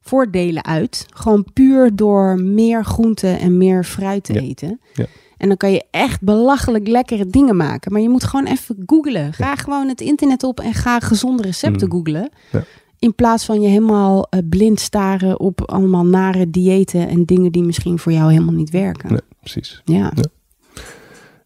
[0.00, 1.06] voordelen uit.
[1.10, 4.40] Gewoon puur door meer groenten en meer fruit te Ja.
[4.40, 4.80] eten.
[4.94, 5.06] Ja.
[5.36, 7.92] En dan kan je echt belachelijk lekkere dingen maken.
[7.92, 9.32] Maar je moet gewoon even googlen.
[9.32, 11.96] Ga gewoon het internet op en ga gezonde recepten Mhm.
[11.96, 12.30] googlen.
[12.52, 12.64] Ja.
[12.98, 17.62] In plaats van je helemaal eh, blind staren op allemaal nare diëten en dingen die
[17.62, 19.20] misschien voor jou helemaal niet werken.
[19.40, 19.82] Precies.
[19.84, 20.12] Ja.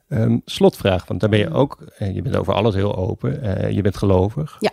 [0.08, 3.70] Ehm, slotvraag, want daar ben je ook, eh, je bent over alles heel open, eh,
[3.70, 4.56] je bent gelovig.
[4.60, 4.70] Ja.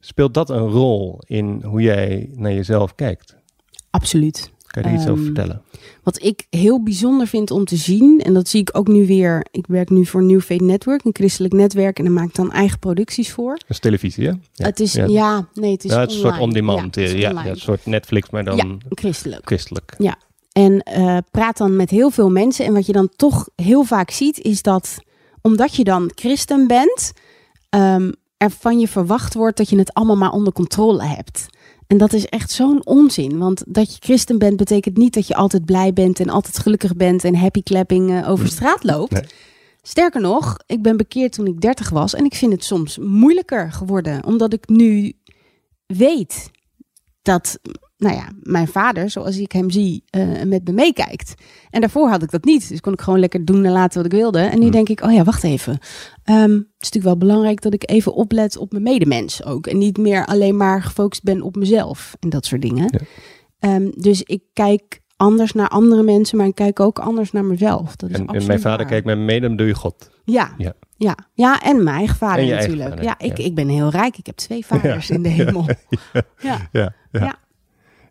[0.00, 3.36] Speelt dat een rol in hoe jij naar jezelf kijkt?
[3.90, 4.50] absoluut.
[4.66, 5.62] Kan je er iets over Ehm, vertellen?
[6.02, 9.46] Wat ik heel bijzonder vind om te zien, en dat zie ik ook nu weer.
[9.50, 12.52] Ik werk nu voor New Faith Network, een christelijk netwerk, en daar maak ik dan
[12.52, 13.52] eigen producties voor.
[13.52, 14.32] Dat is televisie, hè?
[14.52, 14.64] Ja.
[14.66, 15.04] het is, ja.
[15.06, 16.46] ja, nee, het is Ja, het is een soort online.
[16.48, 16.94] on-demand.
[16.94, 17.50] Ja, Ja, het is ja, online.
[17.50, 19.46] een soort Netflix, maar dan Ja, christelijk.
[19.46, 19.94] christelijk.
[20.52, 22.64] En eh, praat dan met heel veel mensen.
[22.64, 24.98] En wat je dan toch heel vaak ziet, is dat
[25.42, 27.12] omdat je dan christen bent,
[27.68, 31.46] ehm, er van je verwacht wordt dat je het allemaal maar onder controle hebt.
[31.86, 33.38] En dat is echt zo'n onzin.
[33.38, 36.96] Want dat je christen bent, betekent niet dat je altijd blij bent en altijd gelukkig
[36.96, 39.12] bent en happy clapping eh, over straat loopt.
[39.12, 39.24] Nee.
[39.82, 43.72] Sterker nog, ik ben bekeerd toen ik 30 was en ik vind het soms moeilijker
[43.72, 45.12] geworden, omdat ik nu
[45.86, 46.50] weet
[47.22, 47.58] dat,
[48.00, 51.34] nou ja, mijn vader, zoals ik hem zie, eh, met me meekijkt.
[51.70, 52.68] En daarvoor had ik dat niet.
[52.68, 54.38] Dus kon ik gewoon lekker doen en laten wat ik wilde.
[54.38, 54.70] En nu Hmm.
[54.70, 55.78] denk ik, oh ja, wacht even.
[56.24, 59.66] Ehm, het is natuurlijk wel belangrijk dat ik even oplet op mijn medemens ook.
[59.66, 62.88] En niet meer alleen maar gefocust ben op mezelf en dat soort dingen.
[62.90, 62.98] Ja.
[63.58, 67.96] Ehm, dus ik kijk anders naar andere mensen, maar ik kijk ook anders naar mezelf.
[67.96, 68.86] Dat is En, en mijn vader waar.
[68.86, 70.10] kijkt met me mee, dan doe je God.
[70.24, 70.54] Ja.
[70.58, 70.72] Ja.
[70.96, 71.16] Ja.
[71.34, 71.60] Ja.
[71.62, 72.88] en mijn eigen vader eigen natuurlijk.
[72.88, 73.44] vader, ja, ik, ja.
[73.44, 74.18] ik ben heel rijk.
[74.18, 75.66] Ik heb twee vaders in de hemel.
[76.40, 76.68] Ja.
[76.72, 76.92] Ja.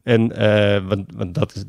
[0.10, 1.64] En eh, want, want dat is,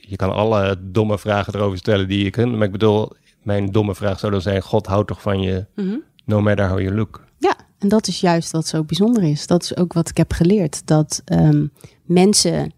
[0.00, 2.52] je kan alle domme vragen erover stellen die je kunt.
[2.56, 3.12] Maar ik bedoel,
[3.42, 5.96] mijn domme vraag zou dan zijn: God houdt toch van je, Mhm.
[6.24, 7.24] no matter how you look.
[7.38, 9.46] Ja, en dat is juist wat zo bijzonder is.
[9.46, 10.86] Dat is ook wat ik heb geleerd.
[10.86, 11.66] Dat ehm,
[12.04, 12.72] mensen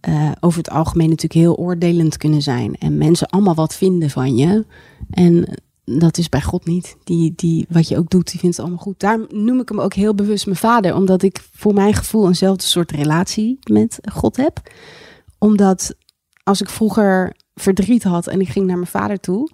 [0.00, 2.74] eh, over het algemeen natuurlijk heel oordelend kunnen zijn.
[2.74, 4.64] En mensen allemaal wat vinden van je.
[5.10, 5.48] En
[5.86, 6.96] dat is bij God niet.
[7.04, 9.00] Die, die, wat je ook doet, die vindt het allemaal goed.
[9.00, 10.94] Daar noem ik hem ook heel bewust mijn vader.
[10.94, 14.60] Omdat ik voor mijn gevoel eenzelfde soort relatie met God heb.
[15.38, 15.94] Omdat
[16.42, 19.50] als ik vroeger verdriet had en ik ging naar mijn vader toe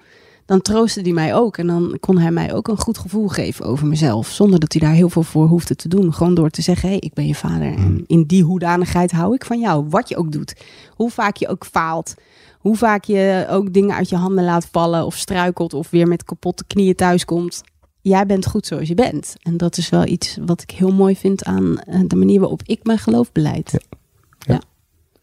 [0.47, 1.59] dan troostte hij mij ook.
[1.59, 4.29] En dan kon hij mij ook een goed gevoel geven over mezelf.
[4.29, 6.15] Zonder dat hij daar heel veel voor hoefde te doen.
[6.15, 7.75] Gewoon door te zeggen, hé, hey, ik ben je vader.
[7.75, 9.87] En in die hoedanigheid hou ik van jou.
[9.89, 10.55] Wat je ook doet.
[10.91, 12.15] Hoe vaak je ook faalt.
[12.59, 15.07] Hoe vaak je ook dingen uit je handen laat vallen.
[15.07, 15.75] Of struikelt.
[15.75, 17.63] Of weer met kapotte knieën thuiskomt.
[18.01, 19.35] Jij bent goed zoals je bent.
[19.43, 22.63] En dat is wel iets wat ik heel mooi vind aan eh, de manier waarop
[22.65, 23.79] ik mijn geloof beleid.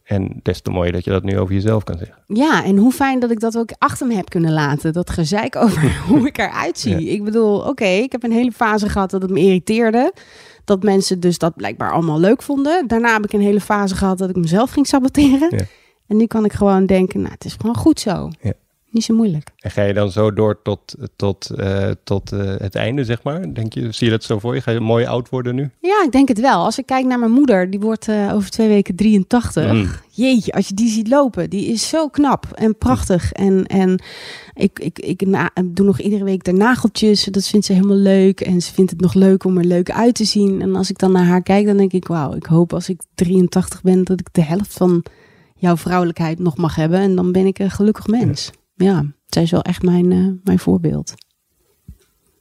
[0.09, 2.17] En des te mooier dat je dat nu over jezelf kan zeggen.
[2.27, 4.93] Ja, en hoe fijn dat ik dat ook achter me heb kunnen laten.
[4.93, 7.05] Dat gezeik over hoe ik eruit zie.
[7.05, 7.11] Ja.
[7.11, 10.13] Ik bedoel, oké, ik heb een hele fase gehad dat het me irriteerde.
[10.65, 12.87] Dat mensen dus dat blijkbaar allemaal leuk vonden.
[12.87, 15.57] Daarna heb ik een hele fase gehad dat ik mezelf ging saboteren.
[15.57, 15.65] Ja.
[16.07, 18.29] En nu kan ik gewoon denken, nou, het is gewoon goed zo.
[18.41, 18.53] Ja.
[18.91, 19.49] Niet zo moeilijk.
[19.59, 23.53] En ga je dan zo door tot, tot, uh, tot uh, het einde, zeg maar?
[23.53, 24.61] Denk je, zie je dat zo voor je?
[24.61, 25.69] Ga je mooi oud worden nu?
[25.81, 26.63] Ja, ik denk het wel.
[26.63, 29.71] Als ik kijk naar mijn moeder, die wordt uh, over twee weken 83.
[29.71, 29.89] Mm.
[30.09, 33.31] Jeetje, als je die ziet lopen, die is zo knap en prachtig.
[33.31, 34.01] En, en
[34.53, 37.23] ik, ik, ik na, doe nog iedere week de nageltjes.
[37.23, 38.41] Dat vindt ze helemaal leuk.
[38.41, 40.61] En ze vindt het nog leuk om er leuk uit te zien.
[40.61, 43.01] En als ik dan naar haar kijk, dan denk ik, wauw, ik hoop als ik
[43.15, 45.03] 83 ben, dat ik de helft van
[45.55, 46.99] jouw vrouwelijkheid nog mag hebben.
[46.99, 48.45] En dan ben ik een gelukkig mens.
[48.45, 51.13] Ja, ja zij is wel echt mijn, uh, mijn voorbeeld.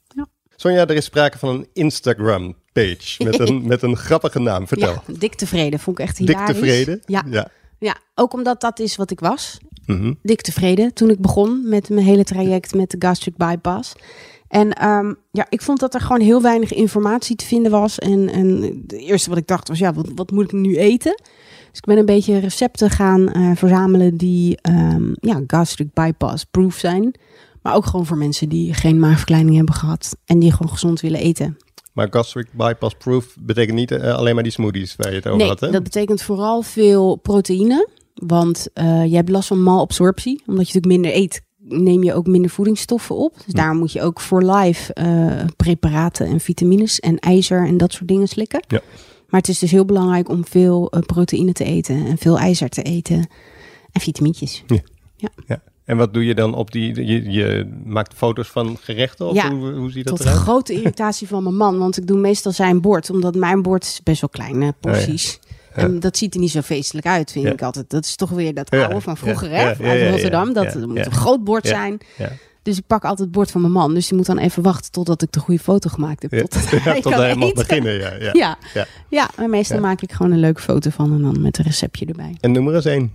[0.09, 0.27] Ja.
[0.57, 4.69] Sonja, er is sprake van een Instagram page met een, met een grappige naam.
[4.69, 5.03] Vertel.
[5.07, 6.47] Ja, dik tevreden vond ik echt hilarisch.
[6.47, 7.03] Dik tevreden?
[7.07, 7.25] Ja.
[7.31, 7.49] ja.
[7.79, 7.97] ja.
[8.15, 9.59] ook omdat dat is wat ik was.
[9.87, 10.19] Mm -hmm.
[10.23, 13.93] Dik tevreden toen ik begon met mijn hele traject met de gastric bypass.
[14.49, 17.99] En um, ja, ik vond dat er gewoon heel weinig informatie te vinden was.
[17.99, 21.21] En, en het eerste wat ik dacht was, ja, wat, wat moet ik nu eten?
[21.79, 26.75] Dus ik ben een beetje recepten gaan uh, verzamelen die um, ja, gastric bypass proof
[26.75, 27.15] zijn.
[27.63, 31.21] Maar ook gewoon voor mensen die geen maagverkleining hebben gehad en die gewoon gezond willen
[31.21, 31.57] eten.
[31.93, 35.39] Maar gastric bypass proof betekent niet uh, alleen maar die smoothies waar je het over
[35.39, 35.61] nee, had.
[35.61, 35.71] Hè?
[35.71, 37.89] dat betekent vooral veel proteïne.
[38.15, 40.43] Want uh, je hebt last van malabsorptie.
[40.47, 43.35] Omdat je natuurlijk minder eet, neem je ook minder voedingsstoffen op.
[43.35, 43.57] Dus hm.
[43.57, 48.09] daar moet je ook voor life uh, preparaten en vitamines en ijzer en dat soort
[48.09, 48.63] dingen slikken.
[48.69, 48.81] Ja.
[49.29, 52.69] Maar het is dus heel belangrijk om veel uh, proteïne te eten en veel ijzer
[52.69, 53.29] te eten
[53.93, 54.65] en vitamintjes.
[54.67, 54.79] Ja.
[55.17, 55.29] ja.
[55.47, 55.63] ja.
[55.85, 57.05] En wat doe je dan op die?
[57.07, 59.27] Je, je maakt foto's van gerechten?
[59.27, 60.41] Of ja, hoe, hoe ziet dat tot eruit?
[60.41, 61.79] grote irritatie van mijn man.
[61.79, 63.11] Want ik doe meestal zijn bord.
[63.11, 65.39] Omdat mijn bord is best wel kleine porties.
[65.43, 65.83] Oh ja.
[65.83, 67.91] En dat ziet er niet zo feestelijk uit, vind ik altijd.
[67.91, 69.89] Dat is toch weer dat oude van vroeger, ja, hè?
[69.89, 70.11] Uit.
[70.11, 70.53] Rotterdam.
[70.53, 71.71] Dat moet een groot bord Ja.
[71.71, 71.99] zijn.
[72.69, 73.95] Dus ik pak altijd het bord van mijn man.
[73.95, 76.33] Dus die moet dan even wachten totdat ik de goede foto gemaakt heb.
[76.33, 76.41] Ja.
[76.41, 77.95] Totdat Ja, hij tot hij mag beginnen.
[77.95, 78.31] Ja, ja.
[78.33, 78.59] Ja.
[78.75, 78.87] Ja.
[79.09, 82.07] Ja, maar meestal maak ik gewoon een leuke foto van en dan met een receptje
[82.07, 82.37] erbij.
[82.41, 83.13] En noem er eens één.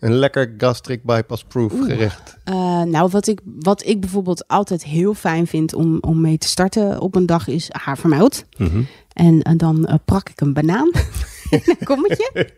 [0.00, 1.84] Een lekker gastric bypass proof Oeh.
[1.84, 2.36] gerecht.
[2.44, 6.48] Eh, nou, wat ik, wat ik bijvoorbeeld altijd heel fijn vind om, om mee te
[6.48, 8.44] starten op een dag is havermout.
[8.56, 8.82] Mhm.
[9.12, 10.90] En, en dan eh, prak ik een banaan
[11.50, 12.50] in een kommetje.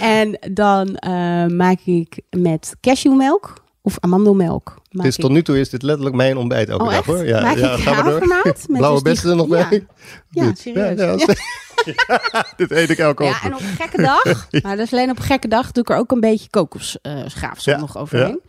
[0.00, 4.74] en dan eh, maak ik met cashewmelk of amandelmelk.
[4.90, 7.06] Maak Dus tot nu toe is dit letterlijk mijn ontbijt elke Oh, dag echt?
[7.06, 7.26] hoor.
[7.26, 8.26] Ja, maak ja, ik ga maar door.
[8.44, 9.68] met Blauwe dus bessen er nog ja.
[9.68, 9.86] bij.
[10.30, 10.58] Ja, Dit.
[10.58, 10.98] serieus.
[10.98, 11.34] Ja, ja,
[12.32, 13.52] Ja, dit eet ik elke Ja, ochtend.
[13.52, 15.90] en op een gekke dag, maar dat is alleen op een gekke dag, doe ik
[15.90, 18.40] er ook een beetje kokosgraafsel Ja, nog overheen.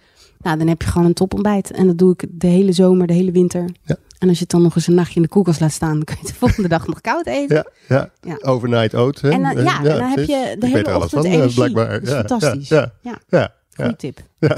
[0.41, 1.71] Nou, dan heb je gewoon een topontbijt.
[1.71, 3.69] En dat doe ik de hele zomer, de hele winter.
[3.83, 3.95] Ja.
[4.19, 6.03] En als je het dan nog eens een nachtje in de koelkast laat staan, dan
[6.03, 7.55] kun je de volgende dag nog koud eten.
[7.87, 8.09] Ja, ja.
[8.21, 8.37] Ja.
[8.49, 9.21] overnight oats.
[9.21, 9.29] Hè?
[9.29, 11.53] En dan, ja, en dan heb je de Ik hele ochtend van, energie.
[11.55, 11.89] blijkbaar.
[11.89, 12.67] Dat is Ja, fantastisch.
[12.69, 12.91] Ja,
[13.29, 13.93] Ja, ja, ja.
[13.93, 14.19] tip.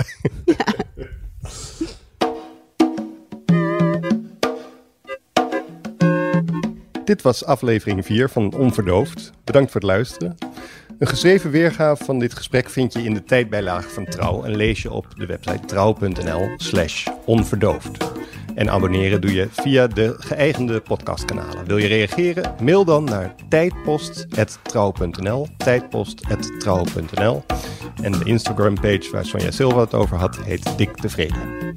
[7.05, 9.31] Dit was aflevering 4 van Onverdoofd.
[9.43, 10.35] Bedankt voor het luisteren.
[10.99, 14.81] Een geschreven weergave van dit gesprek vind je in de tijdbijlage van Trouw en lees
[14.81, 18.13] je op de website trouw.nl slash onverdoofd.
[18.55, 21.65] En abonneren doe je via de geëigende podcastkanalen.
[21.65, 22.55] Wil je reageren?
[22.61, 27.43] Mail dan naar tijdpost.trouw.nl tijdpost.trouw.nl
[28.01, 31.73] En de Instagram page waar Sonja Silva het over had heet Dik Tevreden.